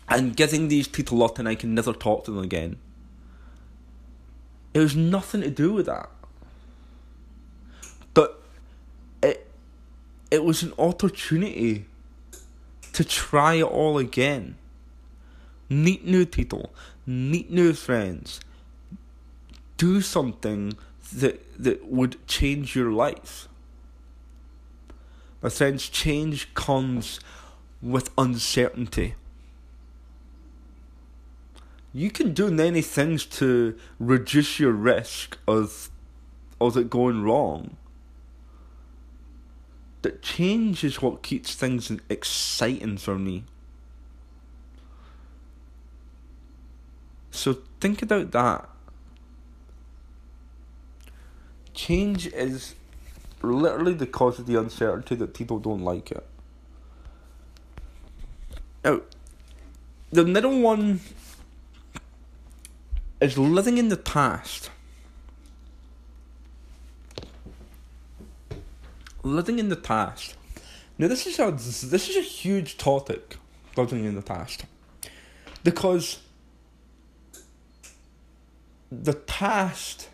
I'm 0.09 0.33
giving 0.33 0.69
these 0.69 0.88
people 0.88 1.23
up 1.23 1.38
and 1.38 1.49
I 1.49 1.54
can 1.54 1.75
never 1.75 1.92
talk 1.92 2.25
to 2.25 2.31
them 2.31 2.45
again. 2.45 2.76
It 4.75 4.79
was 4.79 4.97
nothing 4.97 5.43
to 5.43 5.50
do 5.50 5.73
with 5.73 5.87
that. 5.87 6.09
But 8.14 8.43
it 9.23 9.50
it 10.31 10.45
was 10.45 10.62
an 10.62 10.73
opportunity 10.79 11.87
to 12.93 13.05
try 13.05 13.55
it 13.55 13.64
all 13.64 13.99
again. 13.99 14.57
Meet 15.69 16.05
new 16.05 16.26
people, 16.26 16.73
meet 17.07 17.50
new 17.50 17.73
friends, 17.73 18.41
do 19.76 20.00
something 20.00 20.75
that 21.12 21.62
that 21.62 21.87
would 21.87 22.26
change 22.26 22.75
your 22.75 22.93
life. 22.93 23.49
My 25.43 25.49
friends, 25.49 25.88
change 25.88 26.55
comes 26.55 27.19
with 27.83 28.11
uncertainty. 28.17 29.17
You 31.93 32.11
can 32.11 32.33
do 32.33 32.51
many 32.51 32.83
things 32.83 33.27
to 33.27 33.79
reduce 33.99 34.59
your 34.59 34.73
risk 34.73 35.39
of 35.47 35.91
of 36.61 36.77
it 36.77 36.89
going 36.89 37.23
wrong. 37.23 37.77
That 40.03 40.23
change 40.23 40.85
is 40.85 41.03
what 41.03 41.23
keeps 41.23 41.55
things 41.55 41.91
exciting 42.09 42.99
for 42.99 43.19
me. 43.19 43.45
So 47.31 47.59
think 47.81 48.03
about 48.03 48.31
that. 48.33 48.69
Change 51.75 52.27
is 52.29 52.75
literally 53.43 53.95
the 53.95 54.07
cause 54.07 54.39
of 54.39 54.47
the 54.47 54.59
uncertainty 54.59 55.15
that 55.17 55.35
people 55.35 55.59
don't 55.59 55.83
like 55.83 56.11
it. 56.11 56.27
Now, 58.85 59.01
the 60.11 60.25
middle 60.25 60.61
one 60.61 61.01
is 63.23 63.38
living 63.38 63.79
in 63.79 63.88
the 63.88 63.97
past. 63.97 64.71
Living 69.23 69.61
in 69.61 69.69
the 69.69 69.76
past. 69.76 70.35
Now 70.99 71.07
this 71.07 71.26
is 71.26 71.38
a 71.38 71.50
this 71.52 72.09
is 72.09 72.17
a 72.17 72.21
huge 72.21 72.76
topic, 72.76 73.37
living 73.76 74.05
in 74.05 74.17
the 74.17 74.23
past, 74.23 74.64
because 75.62 76.19
the 78.91 79.14
past 79.14 80.09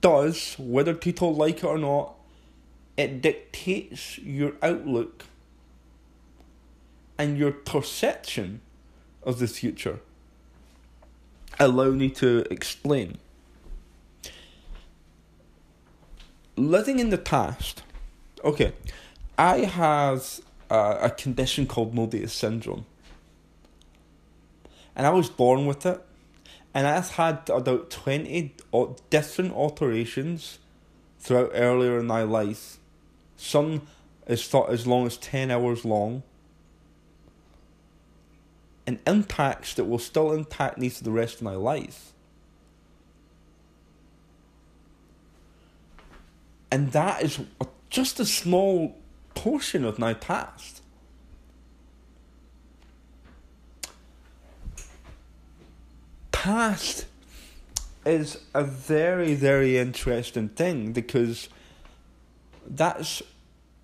does, 0.00 0.56
whether 0.58 0.94
people 0.94 1.34
like 1.34 1.58
it 1.58 1.64
or 1.64 1.78
not, 1.78 2.14
it 2.96 3.22
dictates 3.22 4.18
your 4.18 4.52
outlook 4.62 5.24
and 7.16 7.38
your 7.38 7.52
perception 7.52 8.60
of 9.22 9.38
the 9.38 9.46
future. 9.46 10.00
Allow 11.60 11.90
me 11.90 12.08
to 12.10 12.44
explain. 12.50 13.18
Living 16.56 16.98
in 16.98 17.10
the 17.10 17.18
past. 17.18 17.82
Okay, 18.44 18.72
I 19.36 19.58
have 19.58 20.40
uh, 20.70 20.98
a 21.00 21.10
condition 21.10 21.66
called 21.66 21.94
Mobius 21.94 22.30
syndrome. 22.30 22.86
And 24.94 25.06
I 25.06 25.10
was 25.10 25.28
born 25.28 25.66
with 25.66 25.84
it. 25.86 26.00
And 26.74 26.86
I've 26.86 27.10
had 27.10 27.48
about 27.50 27.90
20 27.90 28.54
different 29.10 29.52
alterations 29.52 30.58
throughout 31.18 31.50
earlier 31.54 31.98
in 31.98 32.06
my 32.06 32.22
life. 32.22 32.78
Some 33.36 33.82
thought 34.28 34.70
as 34.70 34.86
long 34.86 35.06
as 35.06 35.16
10 35.16 35.50
hours 35.50 35.84
long 35.84 36.22
and 38.88 38.98
impacts 39.06 39.74
that 39.74 39.84
will 39.84 39.98
still 39.98 40.32
impact 40.32 40.78
me 40.78 40.88
for 40.88 41.04
the 41.04 41.10
rest 41.10 41.36
of 41.36 41.42
my 41.42 41.54
life. 41.54 42.14
And 46.72 46.92
that 46.92 47.22
is 47.22 47.38
just 47.90 48.18
a 48.18 48.24
small 48.24 48.96
portion 49.34 49.84
of 49.84 49.98
my 49.98 50.14
past. 50.14 50.80
Past 56.32 57.04
is 58.06 58.38
a 58.54 58.64
very, 58.64 59.34
very 59.34 59.76
interesting 59.76 60.48
thing 60.48 60.92
because 60.94 61.50
that's 62.66 63.22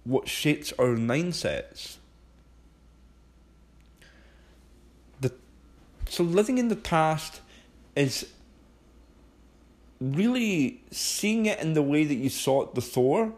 what 0.05 0.29
shapes 0.29 0.73
our 0.79 0.97
mindsets. 0.97 1.99
So 6.15 6.23
living 6.23 6.59
in 6.59 6.69
the 6.69 6.77
past 6.77 7.41
is 7.97 8.29
really 10.01 10.81
seeing 10.93 11.47
it 11.47 11.59
in 11.59 11.73
the 11.75 11.83
way 11.83 12.05
that 12.05 12.15
you 12.15 12.29
saw 12.29 12.63
it 12.63 12.73
before 12.73 13.33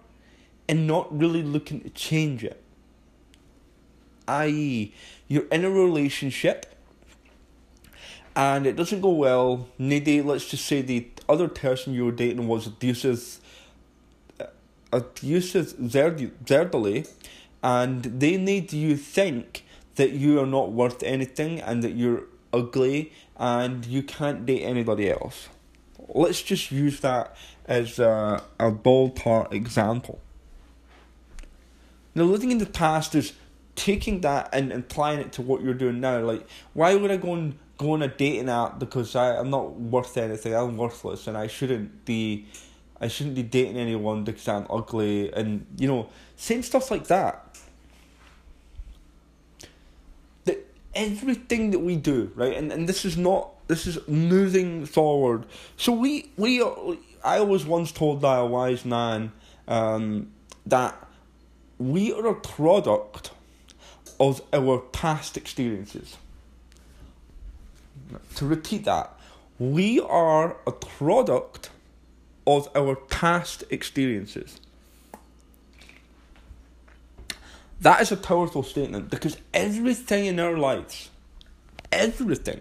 and 0.69 0.87
not 0.87 1.19
really 1.19 1.43
looking 1.43 1.81
to 1.81 1.89
change 1.89 2.45
it. 2.45 2.63
I.e., 4.29 4.93
you're 5.27 5.47
in 5.47 5.65
a 5.65 5.71
relationship 5.71 6.67
and 8.35 8.67
it 8.67 8.77
doesn't 8.77 9.01
go 9.01 9.09
well. 9.09 9.69
Maybe, 9.79 10.21
let's 10.21 10.47
just 10.47 10.67
say, 10.67 10.83
the 10.83 11.09
other 11.31 11.49
person 11.49 11.95
you 11.95 12.05
were 12.05 12.13
dating 12.13 12.47
was 12.47 12.67
abusive, 12.67 13.39
uh, 14.39 14.49
abusive 14.93 15.73
verbally, 15.79 17.07
and 17.63 18.03
they 18.03 18.37
made 18.37 18.75
you 18.75 18.99
think 18.99 19.65
that 19.95 20.11
you 20.11 20.39
are 20.39 20.47
not 20.47 20.73
worth 20.73 21.03
anything 21.03 21.59
and 21.59 21.83
that 21.83 21.93
you're 21.93 22.25
ugly 22.57 23.13
and 23.37 23.85
you 23.87 24.03
can't 24.03 24.47
date 24.47 24.63
anybody 24.63 25.11
else. 25.11 25.49
Let's 26.09 26.43
just 26.43 26.71
use 26.71 27.01
that 27.01 27.37
as 27.67 27.99
a, 27.99 28.43
a 28.59 28.71
ballpark 28.71 29.53
example. 29.53 30.21
Now, 32.15 32.25
living 32.25 32.51
in 32.51 32.59
the 32.59 32.67
past 32.67 33.15
is 33.15 33.35
taking 33.75 34.23
that 34.23 34.49
and 34.53 34.73
applying 34.73 35.21
it 35.21 35.33
to 35.33 35.43
what 35.43 35.63
you're 35.63 35.75
doing 35.75 36.01
now. 36.01 36.21
Like, 36.21 36.47
why 36.73 36.95
would 36.95 37.11
I 37.11 37.19
go 37.19 37.35
and 37.35 37.59
go 37.79 37.93
on 37.93 38.03
a 38.03 38.09
dating 38.09 38.49
app 38.49 38.79
because 38.79 39.15
I, 39.15 39.37
I'm 39.39 39.51
not 39.51 39.79
worth 39.79 40.17
anything. 40.17 40.55
I'm 40.55 40.77
worthless, 40.77 41.27
and 41.27 41.37
I 41.37 41.47
shouldn't 41.47 42.05
be. 42.05 42.47
I 42.99 43.09
shouldn't 43.09 43.35
be 43.35 43.43
dating 43.43 43.77
anyone 43.77 44.25
because 44.25 44.49
I'm 44.49 44.67
ugly, 44.71 45.33
and 45.33 45.67
you 45.77 45.87
know, 45.87 46.09
same 46.37 46.63
stuff 46.63 46.91
like 46.91 47.07
that. 47.09 47.46
Everything 50.97 51.71
that 51.71 51.79
we 51.79 51.95
do, 51.95 52.33
right? 52.35 52.57
And 52.57 52.73
and 52.73 52.89
this 52.89 53.05
is 53.05 53.17
not 53.17 53.51
this 53.69 53.87
is 53.87 53.99
moving 54.09 54.87
forward. 54.87 55.47
So 55.77 55.93
we 55.93 56.31
we 56.37 56.61
are, 56.63 56.75
I 57.23 57.41
was 57.41 57.65
once 57.65 57.93
told 57.93 58.21
by 58.21 58.39
a 58.39 58.47
wise 58.47 58.85
man 58.85 59.33
um, 59.69 60.33
that 60.65 60.95
we 61.79 62.13
are 62.13 62.27
a 62.27 62.35
product 62.35 63.31
of 64.19 64.41
our 64.53 64.79
past 64.79 65.37
experiences. 65.37 66.17
To 68.37 68.47
repeat 68.47 68.85
that, 68.85 69.13
we 69.59 70.01
are 70.01 70.57
a 70.67 70.73
product 70.73 71.71
of 72.47 72.69
our 72.75 72.95
past 72.95 73.65
experiences. 73.71 74.61
That 77.81 78.01
is 78.01 78.11
a 78.11 78.17
powerful 78.17 78.63
statement 78.63 79.11
because 79.11 79.37
everything 79.53 80.27
in 80.27 80.41
our 80.41 80.57
lives, 80.57 81.11
everything, 81.93 82.61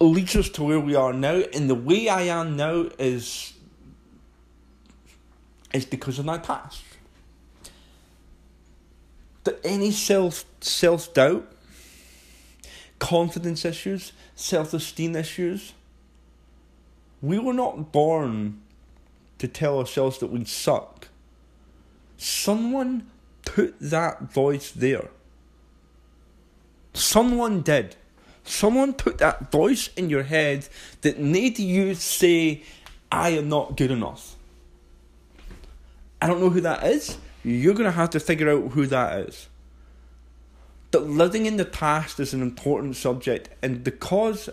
leads 0.00 0.36
us 0.36 0.48
to 0.50 0.62
where 0.62 0.80
we 0.80 0.94
are 0.94 1.12
now. 1.12 1.42
And 1.52 1.68
the 1.68 1.74
way 1.74 2.08
I 2.08 2.22
am 2.22 2.56
now 2.56 2.88
is 2.98 3.52
is 5.72 5.84
because 5.84 6.18
of 6.18 6.24
my 6.24 6.38
past. 6.38 6.82
That 9.44 9.60
any 9.64 9.90
self 9.90 10.44
self 10.60 11.12
doubt, 11.12 11.50
confidence 12.98 13.64
issues, 13.64 14.12
self 14.36 14.72
esteem 14.72 15.16
issues, 15.16 15.72
we 17.20 17.38
were 17.38 17.52
not 17.52 17.90
born 17.92 18.60
to 19.38 19.48
tell 19.48 19.78
ourselves 19.78 20.18
that 20.18 20.28
we 20.28 20.44
suck 20.44 21.08
Someone 22.16 23.06
put 23.44 23.78
that 23.80 24.22
voice 24.22 24.70
there. 24.70 25.08
Someone 26.94 27.62
did. 27.62 27.96
Someone 28.44 28.92
put 28.92 29.18
that 29.18 29.50
voice 29.50 29.90
in 29.96 30.08
your 30.08 30.22
head 30.22 30.68
that 31.02 31.18
made 31.18 31.58
you 31.58 31.94
say, 31.94 32.62
I 33.10 33.30
am 33.30 33.48
not 33.48 33.76
good 33.76 33.90
enough. 33.90 34.36
I 36.20 36.26
don't 36.26 36.40
know 36.40 36.50
who 36.50 36.60
that 36.62 36.84
is. 36.84 37.18
You're 37.44 37.74
going 37.74 37.84
to 37.84 37.92
have 37.92 38.10
to 38.10 38.20
figure 38.20 38.50
out 38.50 38.72
who 38.72 38.86
that 38.86 39.28
is. 39.28 39.48
But 40.90 41.04
living 41.04 41.46
in 41.46 41.56
the 41.56 41.64
past 41.64 42.18
is 42.20 42.32
an 42.32 42.40
important 42.40 42.96
subject, 42.96 43.50
and 43.62 43.84
because 43.84 44.48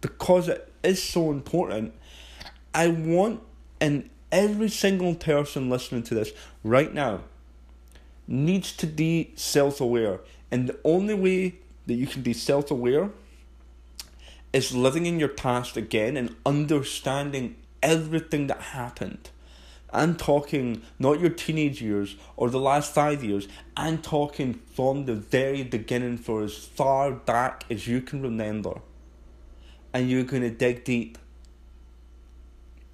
because 0.00 0.48
it 0.48 0.72
is 0.82 1.02
so 1.02 1.30
important, 1.30 1.92
I 2.74 2.88
want 2.88 3.40
in 3.80 4.10
every 4.30 4.68
single 4.68 5.14
person 5.14 5.70
listening 5.70 6.02
to 6.04 6.14
this 6.14 6.32
right 6.62 6.92
now 6.92 7.20
needs 8.26 8.72
to 8.76 8.86
be 8.86 9.32
self 9.34 9.80
aware. 9.80 10.20
And 10.50 10.68
the 10.68 10.78
only 10.84 11.14
way 11.14 11.56
that 11.86 11.94
you 11.94 12.06
can 12.06 12.22
be 12.22 12.32
self 12.32 12.70
aware 12.70 13.10
is 14.52 14.74
living 14.74 15.06
in 15.06 15.18
your 15.18 15.28
past 15.28 15.76
again 15.76 16.16
and 16.16 16.34
understanding 16.44 17.56
everything 17.82 18.46
that 18.46 18.60
happened. 18.60 19.30
I'm 19.90 20.16
talking 20.16 20.82
not 20.98 21.20
your 21.20 21.30
teenage 21.30 21.80
years 21.80 22.16
or 22.36 22.50
the 22.50 22.60
last 22.60 22.92
five 22.94 23.24
years. 23.24 23.48
I'm 23.76 23.98
talking 23.98 24.54
from 24.74 25.06
the 25.06 25.14
very 25.14 25.62
beginning 25.62 26.18
for 26.18 26.42
as 26.42 26.56
far 26.56 27.10
back 27.10 27.64
as 27.70 27.86
you 27.86 28.02
can 28.02 28.20
remember. 28.20 28.80
And 29.94 30.10
you're 30.10 30.24
going 30.24 30.42
to 30.42 30.50
dig 30.50 30.84
deep 30.84 31.16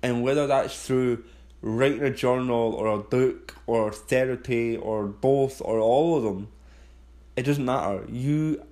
and 0.05 0.23
whether 0.23 0.47
that's 0.47 0.87
through 0.87 1.25
writing 1.63 2.03
a 2.03 2.11
journal 2.11 2.75
or 2.75 2.89
a 2.89 2.99
book 2.99 3.57
or 3.67 3.91
therapy 3.91 4.77
or 4.77 5.07
both 5.07 5.63
or 5.63 5.81
all 5.81 6.19
of 6.19 6.25
them, 6.25 6.49
It 7.37 7.43
doesn't 7.45 7.65
matter. 7.65 8.05
You, 8.09 8.63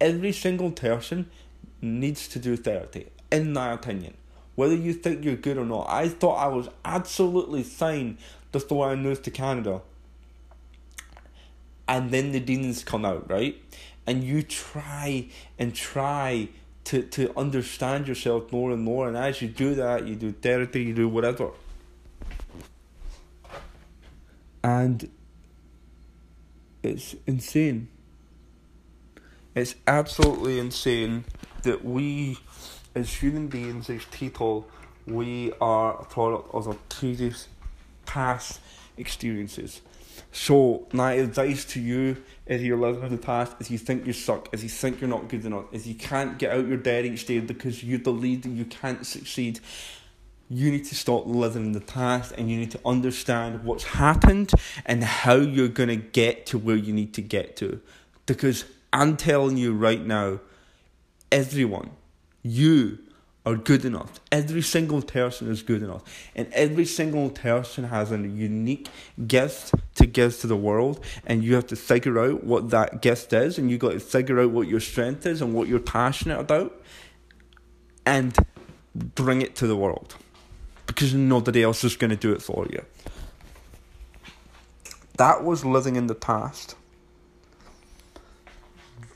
every 0.00 0.32
single 0.32 0.70
person 0.72 1.30
needs 1.80 2.26
to 2.28 2.38
do 2.38 2.56
therapy, 2.56 3.06
in 3.30 3.52
my 3.52 3.72
opinion. 3.72 4.14
Whether 4.56 4.74
you 4.74 4.92
think 4.92 5.24
you're 5.24 5.36
good 5.36 5.58
or 5.58 5.64
not. 5.64 5.86
I 5.88 6.08
thought 6.08 6.36
I 6.36 6.48
was 6.48 6.68
absolutely 6.84 7.62
fine 7.62 8.18
before 8.50 8.88
I 8.90 8.96
moved 8.96 9.24
to 9.24 9.30
Canada. 9.30 9.82
And 11.86 12.10
then 12.10 12.32
the 12.32 12.40
demons 12.40 12.82
come 12.82 13.04
out, 13.04 13.30
right? 13.30 13.62
And 14.06 14.24
you 14.24 14.42
try 14.42 15.28
and 15.58 15.74
try 15.74 16.48
to, 16.86 17.02
to 17.02 17.36
understand 17.36 18.06
yourself 18.06 18.52
more 18.52 18.70
and 18.70 18.82
more. 18.82 19.08
And 19.08 19.16
as 19.16 19.42
you 19.42 19.48
do 19.48 19.74
that, 19.74 20.06
you 20.06 20.14
do 20.14 20.30
therapy, 20.32 20.84
you 20.84 20.94
do 20.94 21.08
whatever. 21.08 21.50
And 24.62 25.10
it's 26.84 27.16
insane. 27.26 27.88
It's 29.56 29.74
absolutely 29.86 30.60
insane 30.60 31.24
that 31.62 31.84
we, 31.84 32.38
as 32.94 33.12
human 33.14 33.48
beings, 33.48 33.90
as 33.90 34.04
people, 34.06 34.68
we 35.06 35.52
are 35.60 36.00
a 36.00 36.04
product 36.04 36.54
of 36.54 36.68
our 36.68 36.76
previous 36.88 37.48
past 38.04 38.60
experiences. 38.96 39.80
So 40.30 40.86
my 40.92 41.14
advice 41.14 41.64
to 41.66 41.80
you 41.80 42.18
if 42.46 42.62
you're 42.62 42.78
living 42.78 43.02
in 43.02 43.10
the 43.10 43.18
past 43.18 43.56
is 43.58 43.70
you 43.70 43.78
think 43.78 44.06
you 44.06 44.12
suck, 44.12 44.48
is 44.52 44.62
you 44.62 44.68
think 44.68 45.00
you're 45.00 45.10
not 45.10 45.28
good 45.28 45.44
enough, 45.44 45.64
is 45.72 45.86
you 45.86 45.96
can't 45.96 46.38
get 46.38 46.52
out 46.52 46.66
your 46.66 46.78
bed 46.78 47.04
each 47.04 47.26
day 47.26 47.40
because 47.40 47.82
you're 47.82 47.98
believe 47.98 48.42
that 48.42 48.50
you 48.50 48.64
can't 48.64 49.04
succeed. 49.04 49.58
You 50.48 50.70
need 50.70 50.84
to 50.84 50.94
stop 50.94 51.26
living 51.26 51.66
in 51.66 51.72
the 51.72 51.80
past 51.80 52.32
and 52.38 52.48
you 52.48 52.56
need 52.56 52.70
to 52.70 52.80
understand 52.86 53.64
what's 53.64 53.82
happened 53.82 54.52
and 54.84 55.02
how 55.02 55.34
you're 55.34 55.66
going 55.66 55.88
to 55.88 55.96
get 55.96 56.46
to 56.46 56.58
where 56.58 56.76
you 56.76 56.92
need 56.92 57.14
to 57.14 57.22
get 57.22 57.56
to. 57.56 57.80
Because 58.26 58.64
I'm 58.92 59.16
telling 59.16 59.56
you 59.56 59.74
right 59.74 60.04
now, 60.04 60.38
everyone, 61.32 61.90
you 62.44 62.98
are 63.46 63.54
good 63.54 63.84
enough. 63.84 64.20
Every 64.32 64.60
single 64.60 65.00
person 65.00 65.48
is 65.48 65.62
good 65.62 65.82
enough. 65.82 66.02
And 66.34 66.52
every 66.52 66.84
single 66.84 67.30
person 67.30 67.84
has 67.84 68.10
a 68.10 68.18
unique 68.18 68.88
gift 69.26 69.72
to 69.94 70.04
give 70.04 70.38
to 70.40 70.48
the 70.48 70.56
world. 70.56 71.02
And 71.24 71.44
you 71.44 71.54
have 71.54 71.68
to 71.68 71.76
figure 71.76 72.18
out 72.18 72.42
what 72.42 72.70
that 72.70 73.00
gift 73.00 73.32
is. 73.32 73.56
And 73.56 73.70
you 73.70 73.78
got 73.78 73.92
to 73.92 74.00
figure 74.00 74.40
out 74.40 74.50
what 74.50 74.66
your 74.66 74.80
strength 74.80 75.24
is 75.24 75.40
and 75.40 75.54
what 75.54 75.68
you're 75.68 75.78
passionate 75.78 76.40
about. 76.40 76.82
And 78.04 78.36
bring 78.94 79.42
it 79.42 79.54
to 79.56 79.68
the 79.68 79.76
world. 79.76 80.16
Because 80.86 81.14
nobody 81.14 81.62
else 81.62 81.84
is 81.84 81.96
going 81.96 82.10
to 82.10 82.16
do 82.16 82.32
it 82.32 82.42
for 82.42 82.66
you. 82.68 82.84
That 85.18 85.44
was 85.44 85.64
living 85.64 85.94
in 85.94 86.08
the 86.08 86.14
past. 86.14 86.74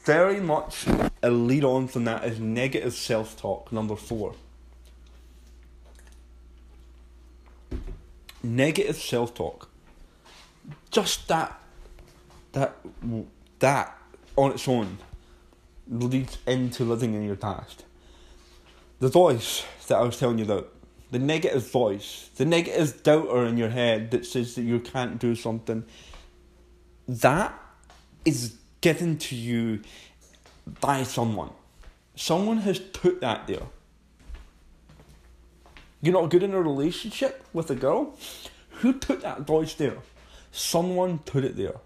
Very 0.05 0.41
much 0.41 0.87
a 1.23 1.31
lead 1.31 1.65
on 1.65 1.89
from 1.89 2.05
that 2.05 2.25
is 2.25 2.41
negative 2.41 2.95
self 2.95 3.37
talk, 3.37 3.71
number 3.71 3.97
four. 3.97 4.35
Negative 8.43 8.97
self 8.97 9.35
talk. 9.35 9.69
Just 10.91 11.29
that, 11.29 11.61
that, 12.53 12.77
that 13.59 13.99
on 14.37 14.53
its 14.53 14.67
own 14.67 14.99
leads 15.89 16.39
into 16.47 16.85
living 16.85 17.15
in 17.15 17.23
your 17.23 17.37
past. 17.37 17.85
The 19.01 19.09
voice 19.09 19.65
that 19.89 19.99
I 19.99 20.03
was 20.03 20.19
telling 20.19 20.39
you 20.39 20.45
about, 20.45 20.73
the 21.11 21.19
negative 21.19 21.71
voice, 21.71 22.31
the 22.37 22.45
negative 22.45 23.03
doubter 23.03 23.45
in 23.45 23.57
your 23.57 23.71
head 23.71 24.11
that 24.13 24.25
says 24.25 24.55
that 24.55 24.63
you 24.63 24.79
can't 24.81 25.19
do 25.19 25.35
something, 25.35 25.85
that 27.09 27.53
is 28.25 28.60
given 28.81 29.19
to 29.19 29.37
you 29.37 29.81
by 30.81 31.03
someone. 31.03 31.51
Someone 32.17 32.59
has 32.59 32.79
put 32.79 33.21
that 33.21 33.47
there. 33.47 33.67
You're 36.03 36.15
not 36.15 36.31
good 36.31 36.43
in 36.43 36.55
a 36.55 36.61
relationship 36.61 37.45
with 37.53 37.71
a 37.71 37.75
girl? 37.75 38.17
Who 38.81 38.95
put 38.95 39.21
that 39.21 39.43
voice 39.43 39.75
there? 39.75 39.99
Someone 40.53 41.19
put 41.19 41.45
it 41.45 41.57
there. 41.57 41.77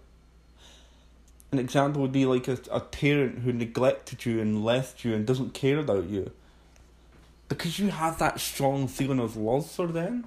An 1.51 1.59
example 1.59 2.01
would 2.01 2.11
be 2.11 2.25
like 2.25 2.47
a, 2.47 2.57
a 2.71 2.79
parent 2.79 3.39
who 3.39 3.51
neglected 3.51 4.25
you 4.25 4.41
and 4.41 4.63
left 4.63 5.03
you 5.03 5.13
and 5.13 5.25
doesn't 5.25 5.53
care 5.53 5.79
about 5.79 6.05
you. 6.05 6.31
Because 7.47 7.77
you 7.77 7.89
have 7.89 8.17
that 8.19 8.39
strong 8.39 8.87
feeling 8.87 9.19
of 9.19 9.37
love 9.37 9.69
for 9.69 9.87
them, 9.87 10.25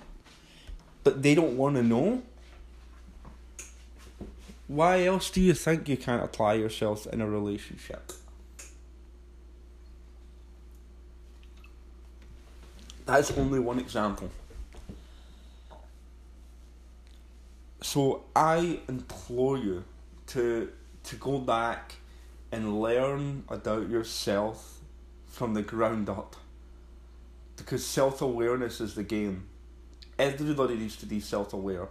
but 1.03 1.23
they 1.23 1.35
don't 1.35 1.57
want 1.57 1.77
to 1.77 1.83
know. 1.83 2.23
Why 4.69 5.07
else 5.07 5.31
do 5.31 5.41
you 5.41 5.55
think 5.55 5.89
you 5.89 5.97
can't 5.97 6.23
apply 6.23 6.55
yourself 6.55 7.07
in 7.07 7.23
a 7.23 7.29
relationship? 7.29 8.13
That's 13.07 13.31
only 13.33 13.59
one 13.59 13.79
example. 13.79 14.31
So 17.81 18.25
I 18.37 18.81
implore 18.87 19.57
you 19.57 19.85
to 20.29 20.71
to 21.05 21.17
go 21.17 21.39
back 21.39 21.95
and 22.53 22.83
learn 22.83 23.45
about 23.49 23.89
yourself 23.89 24.81
from 25.27 25.55
the 25.55 25.63
ground 25.63 26.11
up. 26.11 26.37
Because 27.57 27.87
self 27.87 28.21
awareness 28.21 28.83
is 28.83 28.95
the 28.95 29.05
game. 29.05 29.47
Everybody 30.19 30.75
needs 30.77 30.97
to 30.97 31.07
be 31.07 31.21
self 31.21 31.55
aware. 31.55 31.89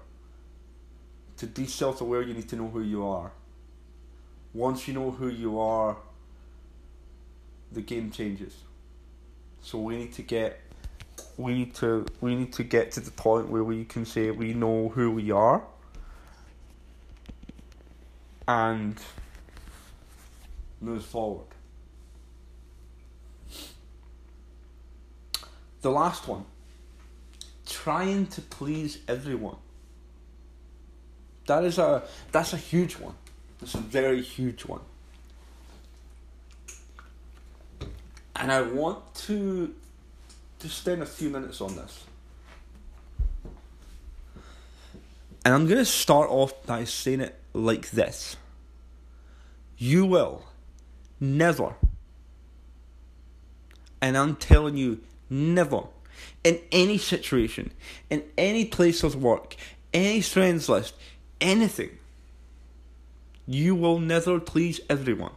To 1.38 1.48
be 1.48 1.66
self 1.66 2.02
aware, 2.02 2.22
you 2.22 2.34
need 2.34 2.50
to 2.50 2.56
know 2.56 2.68
who 2.68 2.82
you 2.82 3.06
are. 3.06 3.32
Once 4.54 4.88
you 4.88 4.94
know 4.94 5.12
who 5.12 5.30
you 5.30 5.60
are, 5.60 5.98
the 7.72 7.82
game 7.82 8.12
changes. 8.12 8.56
So 9.62 9.80
we 9.80 9.98
need 9.98 10.14
to 10.14 10.22
get 10.22 10.60
we 11.38 11.54
need 11.54 11.76
to 11.76 12.06
we 12.22 12.36
need 12.36 12.54
to 12.54 12.64
get 12.64 12.92
to 12.94 13.00
the 13.00 13.12
point 13.12 13.50
where 13.50 13.64
we 13.64 13.86
can 13.86 14.06
say 14.06 14.32
we 14.32 14.54
know 14.54 14.90
who 14.90 15.12
we 15.12 15.30
are 15.32 15.64
and 18.48 18.98
move 20.82 21.06
forward. 21.06 21.48
The 25.82 25.92
last 25.92 26.28
one. 26.28 26.46
Trying 27.66 28.28
to 28.28 28.42
please 28.42 29.00
everyone. 29.08 29.58
That 31.48 31.64
is 31.64 31.78
a 31.78 32.04
that's 32.32 32.54
a 32.54 32.58
huge 32.58 32.94
one. 32.98 33.16
It's 33.62 33.74
a 33.74 33.80
very 33.80 34.22
huge 34.22 34.66
one. 34.66 34.82
And 38.36 38.52
I 38.52 38.62
want 38.62 39.16
to 39.26 39.74
to 40.60 40.70
spend 40.70 41.02
a 41.02 41.06
few 41.06 41.30
minutes 41.30 41.62
on 41.62 41.76
this. 41.76 42.04
And 45.46 45.54
I'm 45.54 45.66
going 45.66 45.78
to 45.78 45.86
start 45.86 46.30
off 46.30 46.54
by 46.66 46.84
saying 46.84 47.22
it 47.22 47.40
like 47.54 47.92
this 47.92 48.36
You 49.78 50.06
will 50.06 50.44
never, 51.20 51.76
and 54.02 54.18
I'm 54.18 54.36
telling 54.36 54.76
you, 54.76 55.00
never, 55.30 55.84
in 56.44 56.60
any 56.72 56.98
situation, 56.98 57.72
in 58.10 58.24
any 58.38 58.66
place 58.66 59.04
of 59.04 59.16
work, 59.16 59.56
any 59.94 60.22
friends 60.22 60.68
list, 60.68 60.94
anything, 61.42 61.98
you 63.46 63.76
will 63.76 64.00
never 64.00 64.40
please 64.40 64.80
everyone. 64.90 65.34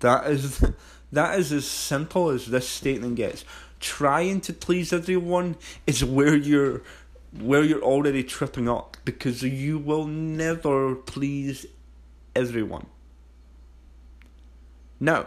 That 0.00 0.28
is 0.30 0.64
that 1.12 1.38
is 1.38 1.52
as 1.52 1.66
simple 1.66 2.30
as 2.30 2.46
this 2.46 2.68
statement 2.68 3.16
gets. 3.16 3.44
Trying 3.80 4.40
to 4.42 4.52
please 4.52 4.92
everyone 4.92 5.56
is 5.86 6.04
where 6.04 6.36
you're 6.36 6.82
where 7.38 7.62
you're 7.62 7.82
already 7.82 8.22
tripping 8.22 8.68
up 8.68 8.96
because 9.04 9.42
you 9.42 9.78
will 9.78 10.06
never 10.06 10.94
please 10.94 11.66
everyone. 12.36 12.86
Now, 15.00 15.26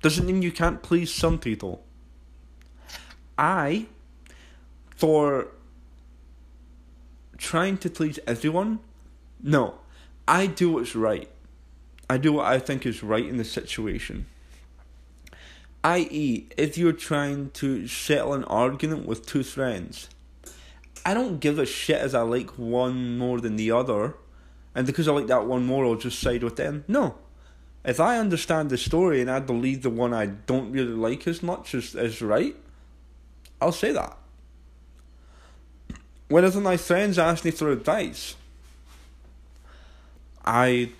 doesn't 0.00 0.26
mean 0.26 0.42
you 0.42 0.52
can't 0.52 0.82
please 0.82 1.12
some 1.12 1.38
people. 1.38 1.84
I, 3.36 3.86
for 5.04 5.48
trying 7.36 7.76
to 7.76 7.90
please 7.90 8.18
everyone, 8.26 8.78
no, 9.42 9.74
I 10.26 10.46
do 10.46 10.70
what's 10.70 10.96
right. 10.96 11.28
I 12.08 12.16
do 12.16 12.32
what 12.32 12.46
I 12.46 12.58
think 12.58 12.86
is 12.86 13.02
right 13.02 13.26
in 13.26 13.36
the 13.36 13.44
situation. 13.44 14.24
I.e., 15.84 16.46
if 16.56 16.78
you're 16.78 16.94
trying 16.94 17.50
to 17.50 17.86
settle 17.86 18.32
an 18.32 18.44
argument 18.44 19.04
with 19.04 19.26
two 19.26 19.42
friends, 19.42 20.08
I 21.04 21.12
don't 21.12 21.38
give 21.38 21.58
a 21.58 21.66
shit 21.66 22.00
as 22.00 22.14
I 22.14 22.22
like 22.22 22.52
one 22.56 23.18
more 23.18 23.42
than 23.42 23.56
the 23.56 23.72
other, 23.72 24.14
and 24.74 24.86
because 24.86 25.06
I 25.06 25.12
like 25.12 25.26
that 25.26 25.44
one 25.44 25.66
more, 25.66 25.84
I'll 25.84 25.96
just 25.96 26.18
side 26.18 26.42
with 26.42 26.56
them. 26.56 26.82
No. 26.88 27.16
If 27.84 28.00
I 28.00 28.16
understand 28.16 28.70
the 28.70 28.78
story 28.78 29.20
and 29.20 29.30
I 29.30 29.40
believe 29.40 29.82
the 29.82 29.90
one 29.90 30.14
I 30.14 30.24
don't 30.24 30.72
really 30.72 30.94
like 30.94 31.26
as 31.26 31.42
much 31.42 31.74
is, 31.74 31.94
is 31.94 32.22
right, 32.22 32.56
I'll 33.60 33.70
say 33.70 33.92
that. 33.92 34.16
Whenever 36.28 36.60
my 36.60 36.76
friends 36.76 37.18
ask 37.18 37.44
me 37.44 37.50
for 37.50 37.70
advice, 37.70 38.34
I 40.44 40.90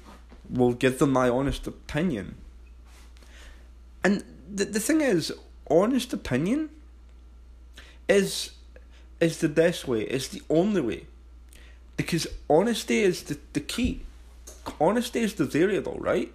will 0.50 0.72
give 0.72 0.98
them 0.98 1.12
my 1.12 1.28
honest 1.28 1.66
opinion. 1.66 2.37
And 4.02 4.22
the 4.52 4.66
the 4.66 4.80
thing 4.80 5.00
is, 5.00 5.32
honest 5.70 6.12
opinion 6.12 6.70
is 8.08 8.50
is 9.20 9.38
the 9.38 9.48
best 9.48 9.88
way. 9.88 10.02
It's 10.02 10.28
the 10.28 10.42
only 10.50 10.80
way. 10.80 11.06
Because 11.96 12.26
honesty 12.50 12.98
is 13.00 13.22
the, 13.22 13.38
the 13.52 13.60
key. 13.60 14.02
Honesty 14.80 15.20
is 15.20 15.34
the 15.34 15.44
variable, 15.44 15.96
right? 15.98 16.32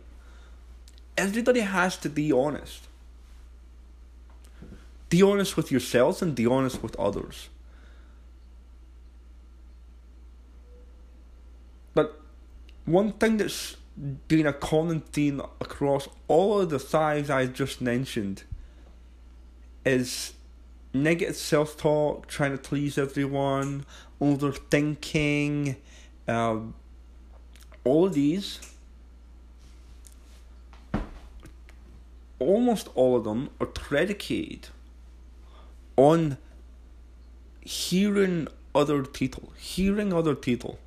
Everybody 1.17 1.60
has 1.60 1.97
to 1.97 2.10
be 2.10 2.32
honest. 2.32 2.88
Be 5.10 5.21
honest 5.21 5.58
with 5.58 5.71
yourselves 5.71 6.21
and 6.21 6.34
be 6.36 6.45
honest 6.45 6.82
with 6.82 6.95
others. 6.97 7.49
One 12.89 13.13
thing 13.13 13.38
that's 13.38 13.78
been 14.28 14.47
a 14.47 14.54
common 14.54 15.02
theme 15.02 15.39
across 15.62 16.10
all 16.28 16.62
of 16.62 16.71
the 16.71 16.80
sides 16.80 17.30
I 17.30 17.45
just 17.45 17.82
mentioned 17.82 18.43
is 19.86 20.34
negative 20.91 21.36
self 21.36 21.78
talk, 21.78 22.28
trying 22.28 22.52
to 22.52 22.58
please 22.58 22.97
everyone, 22.97 23.86
overthinking, 24.19 25.75
um, 26.28 26.73
all 27.84 28.08
of 28.08 28.13
these, 28.13 28.60
almost 32.39 32.88
all 32.95 33.17
of 33.17 33.23
them 33.23 33.52
are 33.60 33.67
predicated 33.67 34.69
on 35.95 36.38
hearing 37.62 38.47
other 38.73 39.04
people, 39.04 39.54
hearing 39.58 40.12
other 40.12 40.34
people. 40.34 40.80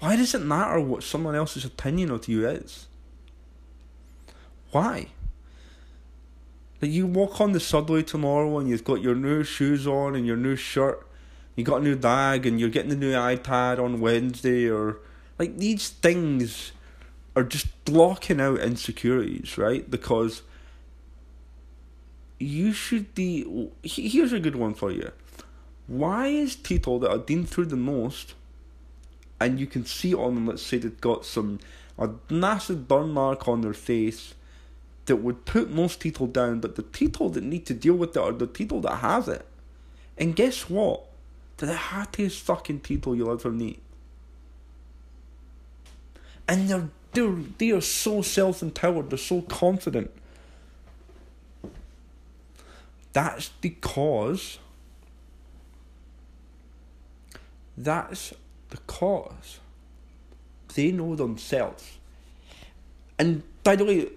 Why 0.00 0.16
does 0.16 0.34
it 0.34 0.42
matter 0.42 0.80
what 0.80 1.02
someone 1.02 1.34
else's 1.34 1.64
opinion 1.64 2.10
of 2.10 2.28
you 2.28 2.46
is? 2.48 2.86
Why? 4.70 5.08
Like 6.82 6.90
you 6.90 7.06
walk 7.06 7.40
on 7.40 7.52
the 7.52 7.60
subway 7.60 8.02
tomorrow 8.02 8.58
and 8.58 8.68
you've 8.68 8.84
got 8.84 9.00
your 9.00 9.14
new 9.14 9.44
shoes 9.44 9.86
on 9.86 10.14
and 10.14 10.26
your 10.26 10.36
new 10.36 10.56
shirt, 10.56 11.06
you 11.56 11.64
got 11.64 11.80
a 11.80 11.84
new 11.84 11.96
bag 11.96 12.44
and 12.44 12.60
you're 12.60 12.68
getting 12.68 12.90
the 12.90 12.96
new 12.96 13.12
iPad 13.12 13.78
on 13.78 14.00
Wednesday 14.00 14.68
or 14.68 14.98
like 15.38 15.56
these 15.58 15.88
things 15.88 16.72
are 17.36 17.44
just 17.44 17.84
blocking 17.84 18.40
out 18.40 18.60
insecurities, 18.60 19.56
right? 19.56 19.90
Because 19.90 20.42
you 22.38 22.72
should 22.72 23.14
be. 23.14 23.70
Here's 23.82 24.32
a 24.32 24.40
good 24.40 24.56
one 24.56 24.74
for 24.74 24.90
you. 24.90 25.10
Why 25.86 26.28
is 26.28 26.56
that 26.56 27.10
have 27.10 27.26
been 27.26 27.44
through 27.46 27.66
the 27.66 27.76
most, 27.76 28.34
and 29.44 29.60
you 29.60 29.66
can 29.66 29.84
see 29.84 30.14
on 30.14 30.34
them, 30.34 30.46
let's 30.46 30.62
say 30.62 30.78
they've 30.78 31.00
got 31.00 31.26
some 31.26 31.60
a 31.98 32.10
massive 32.28 32.88
burn 32.88 33.10
mark 33.10 33.46
on 33.46 33.60
their 33.60 33.74
face, 33.74 34.34
that 35.06 35.16
would 35.16 35.44
put 35.44 35.70
most 35.70 36.00
people 36.00 36.26
down, 36.26 36.60
but 36.60 36.76
the 36.76 36.82
people 36.82 37.28
that 37.28 37.44
need 37.44 37.66
to 37.66 37.74
deal 37.74 37.94
with 37.94 38.16
it 38.16 38.20
are 38.20 38.32
the 38.32 38.46
people 38.46 38.80
that 38.80 38.96
have 38.96 39.28
it. 39.28 39.44
And 40.16 40.34
guess 40.34 40.70
what? 40.70 41.04
They're 41.58 41.68
the 41.68 41.74
happiest 41.74 42.40
fucking 42.40 42.80
people 42.80 43.14
you'll 43.14 43.30
ever 43.30 43.50
meet. 43.50 43.82
And 46.48 46.68
they're, 46.68 46.88
they're 47.12 47.36
they 47.58 47.70
are 47.70 47.80
so 47.80 48.22
self 48.22 48.62
empowered, 48.62 49.10
they're 49.10 49.18
so 49.18 49.42
confident. 49.42 50.10
That's 53.12 53.50
because 53.60 54.58
that's 57.76 58.32
because 58.74 59.60
they 60.74 60.90
know 60.90 61.14
themselves. 61.14 61.98
And 63.18 63.44
by 63.62 63.76
the 63.76 63.84
way, 63.84 64.08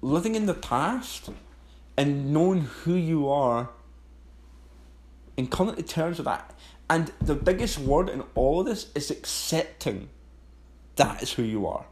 living 0.00 0.36
in 0.36 0.46
the 0.46 0.54
past 0.54 1.30
and 1.96 2.32
knowing 2.32 2.60
who 2.60 2.94
you 2.94 3.28
are 3.28 3.70
and 5.36 5.50
coming 5.50 5.74
to 5.74 5.82
terms 5.82 6.18
with 6.18 6.26
that. 6.26 6.54
And 6.88 7.10
the 7.20 7.34
biggest 7.34 7.78
word 7.80 8.08
in 8.08 8.22
all 8.36 8.60
of 8.60 8.66
this 8.66 8.92
is 8.94 9.10
accepting 9.10 10.08
that 10.94 11.20
is 11.20 11.32
who 11.32 11.42
you 11.42 11.66
are. 11.66 11.86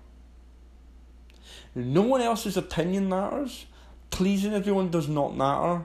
No 1.74 2.02
one 2.02 2.20
else's 2.20 2.56
opinion 2.56 3.08
matters. 3.08 3.66
Pleasing 4.10 4.54
everyone 4.54 4.90
does 4.90 5.08
not 5.08 5.36
matter. 5.36 5.84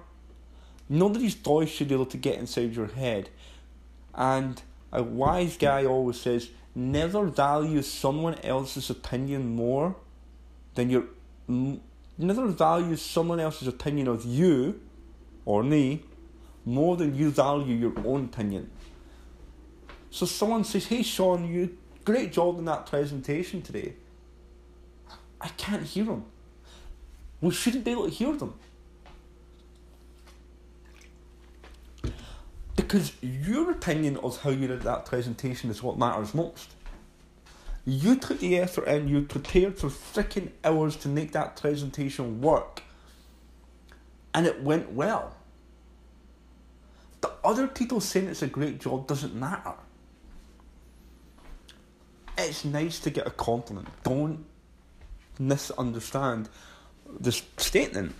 Nobody's 0.89 1.33
voice 1.33 1.69
should 1.69 1.87
be 1.87 1.95
able 1.95 2.05
to 2.07 2.17
get 2.17 2.37
inside 2.37 2.75
your 2.75 2.87
head. 2.87 3.29
And 4.17 4.61
a 4.91 5.03
wise 5.03 5.55
guy 5.57 5.85
always 5.85 6.19
says, 6.19 6.49
never 6.73 7.25
value 7.25 7.81
someone 7.81 8.35
else's 8.41 8.89
opinion 8.89 9.55
more 9.55 9.95
than 10.75 10.89
your 10.89 11.05
never 12.17 12.47
value 12.47 12.95
someone 12.95 13.39
else's 13.39 13.67
opinion 13.67 14.07
of 14.07 14.25
you 14.25 14.79
or 15.45 15.63
me 15.63 16.03
more 16.65 16.97
than 16.97 17.15
you 17.15 17.31
value 17.31 17.75
your 17.75 17.93
own 18.05 18.25
opinion. 18.25 18.69
So 20.09 20.25
someone 20.25 20.63
says, 20.63 20.85
Hey 20.85 21.03
Sean, 21.03 21.51
you 21.51 21.77
great 22.03 22.31
job 22.31 22.59
in 22.59 22.65
that 22.65 22.85
presentation 22.85 23.61
today. 23.61 23.93
I 25.39 25.47
can't 25.49 25.83
hear 25.83 26.05
them. 26.05 26.25
We 27.41 27.51
shouldn't 27.51 27.85
be 27.85 27.91
able 27.91 28.05
to 28.05 28.09
hear 28.09 28.35
them. 28.35 28.53
Because 32.87 33.11
your 33.21 33.69
opinion 33.69 34.15
of 34.15 34.41
how 34.43 34.49
you 34.49 34.65
did 34.65 34.83
that 34.83 35.05
presentation 35.05 35.69
is 35.69 35.83
what 35.83 35.97
matters 35.97 36.33
most. 36.33 36.71
You 37.83 38.15
took 38.15 38.39
the 38.39 38.57
effort 38.57 38.85
and 38.87 39.09
you 39.09 39.23
prepared 39.23 39.77
for 39.77 39.87
freaking 39.89 40.51
hours 40.63 40.95
to 40.97 41.09
make 41.09 41.33
that 41.33 41.57
presentation 41.57 42.39
work. 42.39 42.83
And 44.33 44.45
it 44.45 44.63
went 44.63 44.93
well. 44.93 45.35
The 47.19 47.31
other 47.43 47.67
people 47.67 47.99
saying 47.99 48.29
it's 48.29 48.41
a 48.41 48.47
great 48.47 48.79
job 48.79 49.05
doesn't 49.05 49.35
matter. 49.35 49.73
It's 52.37 52.63
nice 52.63 52.99
to 53.01 53.09
get 53.09 53.27
a 53.27 53.31
compliment. 53.31 53.89
Don't 54.03 54.45
misunderstand 55.39 56.47
this 57.19 57.43
statement. 57.57 58.15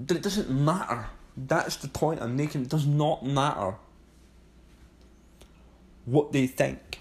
That 0.00 0.18
it 0.18 0.22
doesn't 0.22 0.50
matter. 0.50 1.06
That's 1.36 1.76
the 1.76 1.88
point 1.88 2.22
I'm 2.22 2.36
making. 2.36 2.62
It 2.62 2.68
does 2.68 2.86
not 2.86 3.24
matter 3.24 3.74
what 6.06 6.32
they 6.32 6.46
think. 6.46 7.00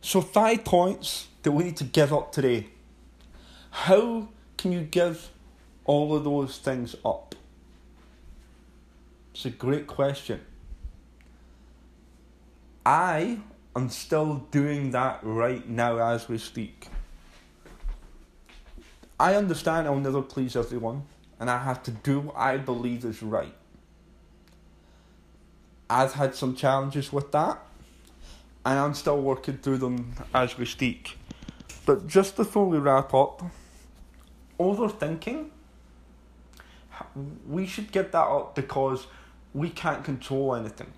So, 0.00 0.20
five 0.20 0.64
points 0.64 1.28
that 1.42 1.52
we 1.52 1.64
need 1.64 1.76
to 1.78 1.84
give 1.84 2.12
up 2.12 2.30
today. 2.30 2.68
How 3.70 4.28
can 4.56 4.70
you 4.70 4.82
give 4.82 5.30
all 5.84 6.14
of 6.14 6.24
those 6.24 6.58
things 6.58 6.94
up? 7.04 7.34
It's 9.32 9.46
a 9.46 9.50
great 9.50 9.86
question. 9.88 10.40
I 12.86 13.40
am 13.74 13.88
still 13.88 14.46
doing 14.50 14.92
that 14.92 15.20
right 15.22 15.66
now 15.68 15.98
as 15.98 16.28
we 16.28 16.38
speak. 16.38 16.88
I 19.18 19.34
understand 19.34 19.86
I'll 19.86 19.96
never 19.96 20.22
please 20.22 20.56
everyone, 20.56 21.04
and 21.38 21.48
I 21.48 21.62
have 21.62 21.82
to 21.84 21.90
do 21.90 22.20
what 22.20 22.36
I 22.36 22.56
believe 22.56 23.04
is 23.04 23.22
right. 23.22 23.54
I've 25.88 26.14
had 26.14 26.34
some 26.34 26.56
challenges 26.56 27.12
with 27.12 27.30
that 27.32 27.60
and 28.64 28.78
I'm 28.78 28.94
still 28.94 29.20
working 29.20 29.58
through 29.58 29.78
them 29.78 30.14
as 30.32 30.56
we 30.56 30.64
speak. 30.64 31.18
But 31.84 32.06
just 32.06 32.36
before 32.36 32.66
we 32.66 32.78
wrap 32.78 33.12
up, 33.12 33.42
overthinking, 34.58 35.50
we 37.46 37.66
should 37.66 37.92
get 37.92 38.12
that 38.12 38.26
up 38.26 38.54
because 38.54 39.06
we 39.52 39.68
can't 39.68 40.02
control 40.02 40.54
anything. 40.54 40.92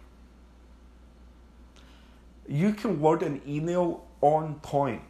You 2.48 2.72
can 2.72 3.00
word 3.00 3.22
an 3.22 3.42
email 3.46 4.06
on 4.20 4.54
point 4.60 5.02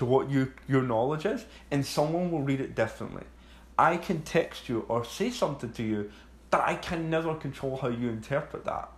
to 0.00 0.06
what 0.06 0.30
you, 0.30 0.50
your 0.66 0.80
knowledge 0.80 1.26
is, 1.26 1.44
and 1.70 1.84
someone 1.84 2.30
will 2.30 2.40
read 2.40 2.58
it 2.58 2.74
differently. 2.74 3.24
I 3.78 3.98
can 3.98 4.22
text 4.22 4.66
you 4.66 4.86
or 4.88 5.04
say 5.04 5.28
something 5.28 5.72
to 5.72 5.82
you, 5.82 6.10
but 6.50 6.62
I 6.66 6.76
can 6.76 7.10
never 7.10 7.34
control 7.34 7.76
how 7.76 7.88
you 7.88 8.08
interpret 8.08 8.64
that. 8.64 8.90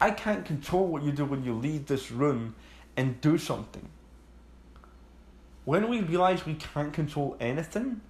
I 0.00 0.12
can't 0.12 0.46
control 0.46 0.86
what 0.86 1.02
you 1.02 1.12
do 1.12 1.26
when 1.26 1.44
you 1.44 1.52
leave 1.52 1.88
this 1.88 2.10
room 2.10 2.54
and 2.96 3.20
do 3.20 3.36
something. 3.36 3.86
When 5.66 5.90
we 5.90 6.00
realize 6.00 6.46
we 6.46 6.54
can't 6.54 6.94
control 6.94 7.36
anything, 7.38 8.00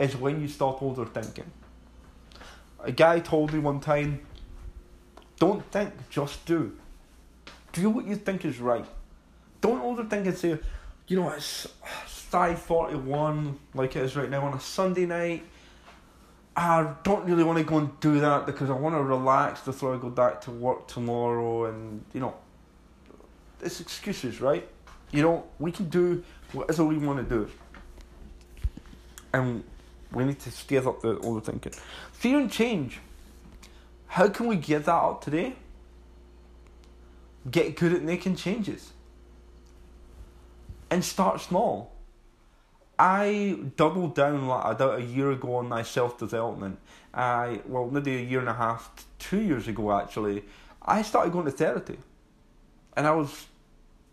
is 0.00 0.16
when 0.16 0.40
you 0.40 0.48
stop 0.48 0.80
overthinking. 0.80 1.46
A 2.80 2.90
guy 2.90 3.20
told 3.20 3.52
me 3.52 3.60
one 3.60 3.78
time, 3.78 4.26
don't 5.38 5.64
think, 5.70 5.92
just 6.10 6.44
do. 6.44 6.76
Do 7.70 7.88
what 7.90 8.04
you 8.04 8.16
think 8.16 8.44
is 8.44 8.58
right. 8.58 8.86
Don't 9.60 9.80
overthink 9.80 10.26
and 10.26 10.36
say, 10.36 10.58
you 11.08 11.16
know, 11.16 11.30
it's 11.30 11.66
5.41 12.30 13.54
like 13.74 13.96
it 13.96 14.04
is 14.04 14.14
right 14.14 14.28
now 14.28 14.44
on 14.44 14.52
a 14.52 14.60
Sunday 14.60 15.06
night. 15.06 15.42
I 16.54 16.92
don't 17.02 17.24
really 17.24 17.44
want 17.44 17.58
to 17.58 17.64
go 17.64 17.78
and 17.78 17.98
do 18.00 18.20
that 18.20 18.44
because 18.44 18.68
I 18.68 18.74
want 18.74 18.94
to 18.94 19.02
relax 19.02 19.60
before 19.62 19.94
I 19.94 19.98
go 19.98 20.10
back 20.10 20.42
to 20.42 20.50
work 20.50 20.86
tomorrow, 20.86 21.66
and 21.66 22.04
you 22.12 22.20
know, 22.20 22.34
it's 23.62 23.80
excuses, 23.80 24.40
right? 24.40 24.68
You 25.12 25.22
know, 25.22 25.44
we 25.58 25.72
can 25.72 25.88
do 25.88 26.22
whatever 26.52 26.84
we 26.84 26.98
want 26.98 27.26
to 27.26 27.34
do, 27.34 27.50
and 29.32 29.64
we 30.12 30.24
need 30.24 30.40
to 30.40 30.50
scale 30.50 30.88
up 30.88 31.00
the 31.00 31.16
overthinking. 31.16 31.74
Fear 32.12 32.40
and 32.40 32.50
change. 32.50 32.98
How 34.08 34.28
can 34.28 34.46
we 34.46 34.56
get 34.56 34.84
that 34.86 34.94
up 34.94 35.22
today? 35.22 35.54
Get 37.48 37.76
good 37.76 37.92
at 37.92 38.02
making 38.02 38.36
changes. 38.36 38.92
And 40.90 41.04
start 41.04 41.40
small. 41.40 41.92
I 42.98 43.58
doubled 43.76 44.14
down 44.14 44.48
like 44.48 44.74
about 44.74 44.98
a 44.98 45.02
year 45.02 45.30
ago 45.30 45.56
on 45.56 45.68
my 45.68 45.82
self 45.82 46.18
development. 46.18 46.78
I 47.14 47.60
well 47.66 47.88
maybe 47.90 48.16
a 48.16 48.20
year 48.20 48.40
and 48.40 48.48
a 48.48 48.54
half, 48.54 48.90
two 49.18 49.40
years 49.40 49.68
ago 49.68 49.92
actually, 49.92 50.44
I 50.82 51.02
started 51.02 51.32
going 51.32 51.44
to 51.44 51.52
therapy, 51.52 51.98
and 52.96 53.06
I 53.06 53.12
was 53.12 53.46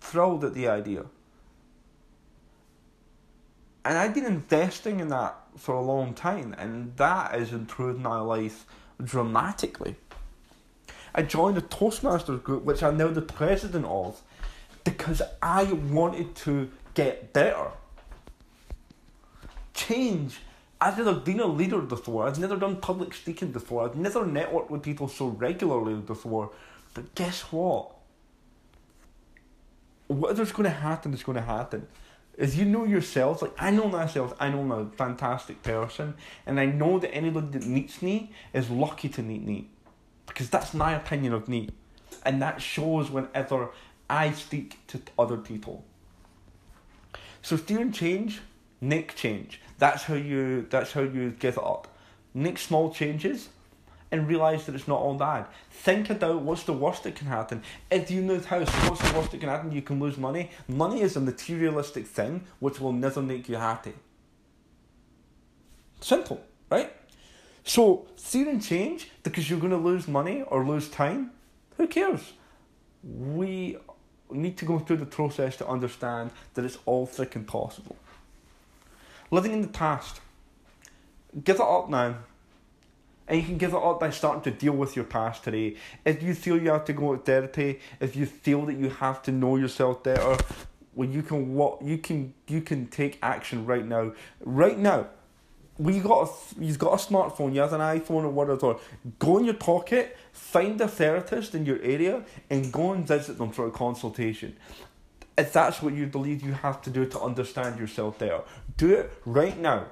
thrilled 0.01 0.43
at 0.43 0.53
the 0.53 0.67
idea. 0.67 1.05
And 3.83 3.97
I've 3.97 4.13
been 4.13 4.25
investing 4.25 4.99
in 4.99 5.09
that 5.09 5.35
for 5.57 5.75
a 5.75 5.81
long 5.81 6.13
time, 6.13 6.55
and 6.57 6.95
that 6.97 7.31
has 7.31 7.53
improved 7.53 7.99
my 8.01 8.19
life 8.19 8.65
dramatically. 9.03 9.95
I 11.13 11.21
joined 11.21 11.55
the 11.55 11.61
Toastmasters 11.61 12.43
group, 12.43 12.63
which 12.63 12.83
I'm 12.83 12.97
now 12.97 13.07
the 13.07 13.21
president 13.21 13.85
of, 13.85 14.21
because 14.85 15.21
I 15.41 15.63
wanted 15.63 16.35
to 16.35 16.71
get 16.93 17.33
better. 17.33 17.71
Change. 19.73 20.39
I've 20.79 20.97
never 20.97 21.13
been 21.13 21.41
a 21.41 21.47
leader 21.47 21.81
before. 21.81 22.25
I've 22.27 22.39
never 22.39 22.55
done 22.55 22.77
public 22.77 23.13
speaking 23.13 23.51
before. 23.51 23.83
I've 23.83 23.97
never 23.97 24.23
networked 24.23 24.69
with 24.69 24.83
people 24.83 25.09
so 25.09 25.27
regularly 25.27 25.95
before. 25.95 26.51
But 26.93 27.13
guess 27.15 27.41
what? 27.51 27.91
Whatever's 30.07 30.51
going 30.53 30.65
to 30.65 30.69
happen 30.69 31.13
is 31.13 31.23
going 31.23 31.35
to 31.35 31.41
happen. 31.41 31.87
As 32.37 32.57
you 32.57 32.65
know 32.65 32.83
yourself, 32.83 33.41
like 33.41 33.53
I 33.57 33.71
know 33.71 33.87
myself, 33.87 34.33
I 34.39 34.49
know 34.49 34.59
I'm 34.59 34.71
a 34.71 34.85
fantastic 34.91 35.63
person, 35.63 36.15
and 36.45 36.59
I 36.59 36.65
know 36.65 36.99
that 36.99 37.13
anybody 37.13 37.57
that 37.57 37.65
meets 37.65 38.01
me 38.01 38.31
is 38.53 38.69
lucky 38.69 39.09
to 39.09 39.23
meet 39.23 39.43
me 39.43 39.69
because 40.27 40.49
that's 40.49 40.73
my 40.73 40.93
opinion 40.93 41.31
of 41.33 41.47
me, 41.47 41.69
and 42.25 42.41
that 42.41 42.61
shows 42.61 43.09
whenever 43.09 43.69
I 44.09 44.31
speak 44.31 44.77
to 44.87 45.01
other 45.17 45.37
people. 45.37 45.83
So 47.41 47.57
steering 47.57 47.91
change, 47.91 48.41
make 48.81 49.15
change. 49.15 49.61
That's 49.77 50.03
how 50.03 50.15
you. 50.15 50.67
That's 50.69 50.91
how 50.91 51.01
you 51.01 51.31
give 51.31 51.57
it 51.57 51.63
up. 51.63 51.87
Make 52.33 52.57
small 52.57 52.93
changes, 52.93 53.49
and 54.11 54.27
realize 54.27 54.65
that 54.65 54.75
it's 54.75 54.87
not 54.87 54.99
all 54.99 55.15
bad. 55.15 55.45
Think 55.69 56.09
about 56.09 56.41
what's 56.41 56.63
the 56.63 56.73
worst 56.73 57.03
that 57.03 57.15
can 57.15 57.27
happen. 57.27 57.63
If 57.91 58.09
you 58.09 58.21
move 58.21 58.45
house, 58.45 58.69
what's 58.87 59.01
the 59.01 59.17
worst 59.17 59.31
that 59.31 59.39
can 59.39 59.49
happen? 59.49 59.71
You 59.71 59.81
can 59.81 59.99
lose 59.99 60.17
money. 60.17 60.51
Money 60.67 61.01
is 61.01 61.15
a 61.15 61.19
materialistic 61.19 62.07
thing 62.07 62.45
which 62.59 62.79
will 62.79 62.93
never 62.93 63.21
make 63.21 63.49
you 63.49 63.55
happy. 63.55 63.93
Simple, 66.01 66.41
right? 66.69 66.93
So, 67.63 68.07
see 68.15 68.47
and 68.47 68.63
change 68.63 69.09
because 69.23 69.49
you're 69.49 69.59
going 69.59 69.71
to 69.71 69.77
lose 69.77 70.07
money 70.07 70.43
or 70.43 70.65
lose 70.65 70.87
time. 70.87 71.31
Who 71.77 71.87
cares? 71.87 72.33
We 73.03 73.77
need 74.31 74.57
to 74.57 74.65
go 74.65 74.79
through 74.79 74.97
the 74.97 75.05
process 75.05 75.55
to 75.57 75.67
understand 75.67 76.31
that 76.53 76.65
it's 76.65 76.77
all 76.85 77.07
freaking 77.07 77.45
possible. 77.45 77.95
Living 79.31 79.53
in 79.53 79.61
the 79.61 79.67
past. 79.67 80.21
Give 81.43 81.57
it 81.57 81.61
up 81.61 81.89
now. 81.89 82.15
And 83.27 83.39
you 83.39 83.45
can 83.45 83.57
give 83.57 83.73
it 83.73 83.81
up 83.81 83.99
by 83.99 84.11
starting 84.11 84.43
to 84.43 84.51
deal 84.51 84.73
with 84.73 84.95
your 84.95 85.05
past 85.05 85.43
today. 85.43 85.77
If 86.05 86.21
you 86.21 86.35
feel 86.35 86.61
you 86.61 86.69
have 86.69 86.85
to 86.85 86.93
go 86.93 87.15
to 87.15 87.21
therapy, 87.21 87.79
if 87.99 88.15
you 88.15 88.25
feel 88.25 88.65
that 88.67 88.77
you 88.77 88.89
have 88.89 89.23
to 89.23 89.31
know 89.31 89.55
yourself 89.55 90.03
better, 90.03 90.37
well, 90.93 91.09
you 91.09 91.23
can 91.23 91.55
what 91.55 91.81
you 91.81 91.97
can 91.97 92.33
you 92.47 92.61
can 92.61 92.87
take 92.87 93.17
action 93.21 93.65
right 93.65 93.85
now. 93.85 94.13
Right 94.41 94.77
now, 94.77 95.07
we 95.77 95.99
got 95.99 96.29
a, 96.29 96.63
you've 96.63 96.79
got 96.79 96.93
a 96.93 96.97
smartphone, 96.97 97.53
you 97.53 97.61
have 97.61 97.73
an 97.73 97.81
iPhone 97.81 98.23
or 98.23 98.29
whatever, 98.29 98.77
go 99.19 99.37
in 99.37 99.45
your 99.45 99.55
pocket, 99.55 100.17
find 100.31 100.79
a 100.79 100.87
therapist 100.87 101.53
in 101.53 101.65
your 101.65 101.81
area, 101.81 102.23
and 102.49 102.71
go 102.71 102.93
and 102.93 103.05
visit 103.05 103.37
them 103.37 103.51
for 103.51 103.67
a 103.67 103.71
consultation. 103.71 104.55
If 105.37 105.51
that's 105.51 105.81
what 105.81 105.93
you 105.93 106.07
believe 106.07 106.43
you 106.43 106.53
have 106.53 106.81
to 106.83 106.89
do 106.89 107.05
to 107.07 107.19
understand 107.19 107.77
yourself 107.77 108.19
there, 108.19 108.41
do 108.77 108.93
it 108.93 109.11
right 109.25 109.57
now. 109.57 109.87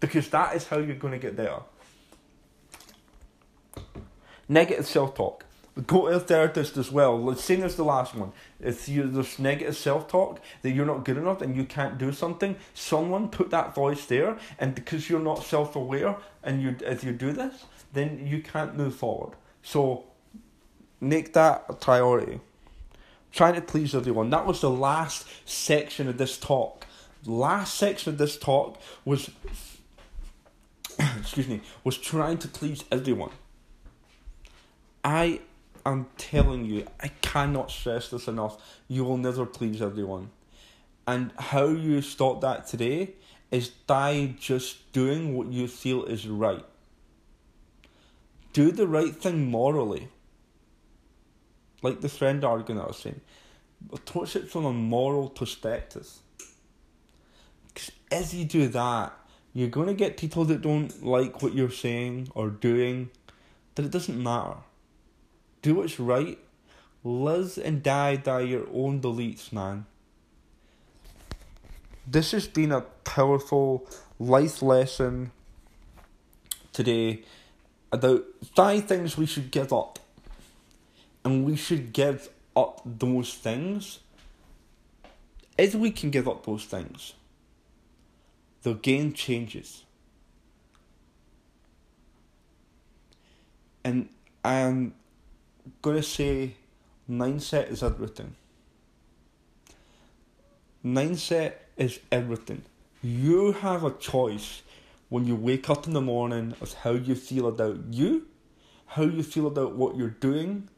Because 0.00 0.28
that 0.30 0.56
is 0.56 0.66
how 0.66 0.78
you're 0.78 0.96
going 0.96 1.12
to 1.12 1.18
get 1.18 1.36
there. 1.36 1.60
Negative 4.48 4.86
self 4.86 5.14
talk 5.14 5.44
go 5.86 6.08
to 6.08 6.16
a 6.16 6.20
therapist 6.20 6.76
as 6.76 6.90
well. 6.90 7.34
Say 7.36 7.60
as 7.62 7.76
the 7.76 7.84
last 7.84 8.14
one. 8.14 8.32
If 8.58 8.88
you 8.88 9.04
there's 9.04 9.38
negative 9.38 9.76
self 9.76 10.08
talk 10.08 10.40
that 10.62 10.70
you're 10.70 10.86
not 10.86 11.04
good 11.04 11.16
enough 11.16 11.42
and 11.42 11.56
you 11.56 11.64
can't 11.64 11.98
do 11.98 12.12
something, 12.12 12.56
someone 12.74 13.28
put 13.28 13.50
that 13.50 13.74
voice 13.74 14.04
there, 14.06 14.38
and 14.58 14.74
because 14.74 15.08
you're 15.08 15.20
not 15.20 15.44
self 15.44 15.76
aware 15.76 16.16
and 16.42 16.62
you 16.62 16.76
as 16.84 17.04
you 17.04 17.12
do 17.12 17.32
this, 17.32 17.64
then 17.92 18.26
you 18.26 18.42
can't 18.42 18.76
move 18.76 18.94
forward. 18.94 19.36
So 19.62 20.04
make 21.00 21.32
that 21.34 21.64
a 21.68 21.74
priority. 21.74 22.40
Trying 23.32 23.54
to 23.54 23.60
please 23.60 23.94
everyone. 23.94 24.30
That 24.30 24.46
was 24.46 24.60
the 24.60 24.70
last 24.70 25.26
section 25.44 26.08
of 26.08 26.18
this 26.18 26.36
talk. 26.36 26.86
Last 27.24 27.74
section 27.74 28.12
of 28.12 28.18
this 28.18 28.36
talk 28.36 28.80
was 29.04 29.30
excuse 31.18 31.48
me, 31.48 31.60
was 31.84 31.96
trying 31.96 32.38
to 32.38 32.48
please 32.48 32.84
everyone. 32.90 33.30
I 35.04 35.40
I'm 35.84 36.06
telling 36.16 36.64
you, 36.64 36.86
I 37.00 37.08
cannot 37.08 37.70
stress 37.70 38.08
this 38.10 38.28
enough. 38.28 38.58
You 38.88 39.04
will 39.04 39.16
never 39.16 39.46
please 39.46 39.80
everyone. 39.80 40.30
And 41.06 41.32
how 41.38 41.68
you 41.68 42.02
stop 42.02 42.40
that 42.42 42.66
today 42.66 43.14
is 43.50 43.68
by 43.68 44.34
just 44.38 44.92
doing 44.92 45.36
what 45.36 45.48
you 45.48 45.66
feel 45.66 46.04
is 46.04 46.26
right. 46.26 46.64
Do 48.52 48.70
the 48.70 48.86
right 48.86 49.14
thing 49.14 49.50
morally. 49.50 50.08
Like 51.82 52.00
the 52.00 52.08
friend 52.08 52.44
argument 52.44 52.84
I 52.84 52.88
was 52.88 52.98
saying. 52.98 53.20
Approach 53.92 54.36
it 54.36 54.50
from 54.50 54.64
a 54.64 54.72
moral 54.72 55.30
perspective. 55.30 56.08
Because 57.68 57.90
as 58.10 58.34
you 58.34 58.44
do 58.44 58.68
that, 58.68 59.12
you're 59.52 59.68
going 59.68 59.88
to 59.88 59.94
get 59.94 60.16
people 60.16 60.44
that 60.44 60.60
don't 60.60 61.02
like 61.02 61.42
what 61.42 61.54
you're 61.54 61.70
saying 61.70 62.28
or 62.34 62.50
doing, 62.50 63.10
that 63.74 63.84
it 63.84 63.90
doesn't 63.90 64.22
matter 64.22 64.58
do 65.62 65.76
what's 65.76 66.00
right, 66.00 66.38
live 67.04 67.58
and 67.62 67.82
die 67.82 68.16
by 68.16 68.40
your 68.40 68.66
own 68.72 69.00
beliefs, 69.00 69.52
man. 69.52 69.86
This 72.06 72.32
has 72.32 72.48
been 72.48 72.72
a 72.72 72.80
powerful 73.04 73.88
life 74.18 74.62
lesson 74.62 75.32
today 76.72 77.22
about 77.92 78.24
five 78.54 78.84
things 78.86 79.16
we 79.16 79.26
should 79.26 79.50
give 79.50 79.72
up. 79.72 79.98
And 81.24 81.44
we 81.44 81.56
should 81.56 81.92
give 81.92 82.30
up 82.56 82.80
those 82.84 83.34
things. 83.34 84.00
If 85.58 85.74
we 85.74 85.90
can 85.90 86.10
give 86.10 86.26
up 86.26 86.46
those 86.46 86.64
things, 86.64 87.12
the 88.62 88.74
game 88.74 89.12
changes. 89.12 89.84
And 93.84 94.08
I'm 95.70 95.76
gonna 95.82 96.02
say 96.02 96.54
mindset 97.08 97.70
is 97.70 97.82
everything. 97.82 98.34
Mindset 100.84 101.52
is 101.76 102.00
everything. 102.10 102.62
You 103.02 103.52
have 103.52 103.84
a 103.84 103.92
choice 103.92 104.62
when 105.10 105.26
you 105.26 105.36
wake 105.36 105.70
up 105.70 105.86
in 105.86 105.92
the 105.92 106.00
morning 106.00 106.54
of 106.60 106.74
how 106.74 106.90
you 106.90 107.14
feel 107.14 107.46
about 107.46 107.78
you, 107.92 108.26
how 108.86 109.02
you 109.02 109.22
feel 109.22 109.46
about 109.46 109.76
what 109.76 109.96
you're 109.96 110.08
doing, 110.08 110.68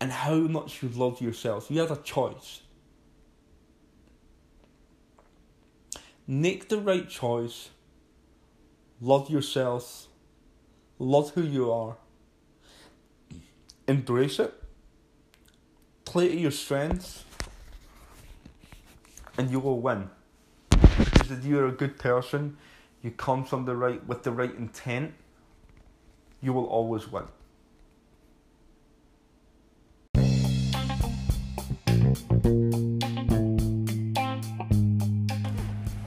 and 0.00 0.10
how 0.10 0.34
much 0.34 0.82
you 0.82 0.88
love 0.88 1.20
yourself. 1.20 1.70
You 1.70 1.80
have 1.80 1.92
a 1.92 2.02
choice. 2.02 2.62
Make 6.26 6.68
the 6.68 6.78
right 6.78 7.08
choice. 7.08 7.70
Love 9.00 9.30
yourself. 9.30 10.08
Love 10.98 11.30
who 11.30 11.42
you 11.42 11.70
are 11.70 11.96
embrace 13.88 14.38
it, 14.38 14.54
play 16.04 16.28
to 16.28 16.38
your 16.38 16.50
strengths, 16.50 17.24
and 19.38 19.50
you 19.50 19.60
will 19.60 19.80
win. 19.80 20.10
Because 20.70 21.30
if 21.30 21.44
you're 21.44 21.66
a 21.66 21.72
good 21.72 21.98
person, 21.98 22.56
you 23.02 23.10
come 23.10 23.44
from 23.44 23.64
the 23.64 23.74
right 23.74 24.06
with 24.06 24.22
the 24.22 24.30
right 24.30 24.54
intent, 24.54 25.14
you 26.40 26.52
will 26.52 26.66
always 26.66 27.10
win. 27.10 27.24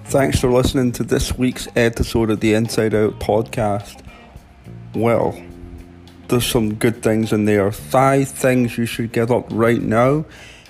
Thanks 0.06 0.40
for 0.40 0.50
listening 0.50 0.94
to 0.94 1.04
this 1.04 1.38
week's 1.38 1.68
episode 1.76 2.30
of 2.30 2.40
the 2.40 2.54
Inside 2.54 2.94
Out 2.94 3.20
podcast. 3.20 4.02
Well, 4.94 5.38
there's 6.28 6.46
some 6.46 6.76
good 6.76 7.02
things 7.04 7.32
in 7.32 7.46
there. 7.46 7.72
Five 7.72 8.30
things 8.30 8.78
you 8.78 8.86
should 8.86 9.12
get 9.12 9.32
up 9.32 9.48
right 9.50 9.82
now. 9.82 10.26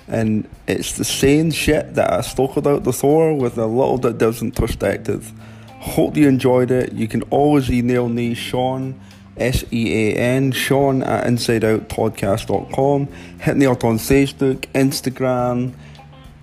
And 0.08 0.48
it's 0.68 0.92
the 0.92 1.04
same 1.04 1.50
shit 1.50 1.94
that 1.94 2.12
I 2.12 2.20
spoke 2.20 2.56
about 2.56 2.84
before 2.84 3.34
with 3.34 3.58
a 3.58 3.66
little 3.66 3.98
bit 3.98 4.18
different 4.18 4.54
perspective. 4.54 5.32
Hope 5.80 6.16
you 6.16 6.28
enjoyed 6.28 6.70
it. 6.70 6.92
You 6.92 7.08
can 7.08 7.22
always 7.22 7.68
email 7.70 8.08
me, 8.08 8.34
Sean, 8.34 9.00
S 9.36 9.64
E 9.72 9.92
A 9.92 10.12
N, 10.14 10.52
Sean 10.52 11.02
at 11.02 11.26
InsideOutPodcast.com. 11.26 13.08
Hit 13.40 13.56
me 13.56 13.66
up 13.66 13.82
on 13.84 13.98
Facebook, 13.98 14.60
Instagram, 14.74 15.74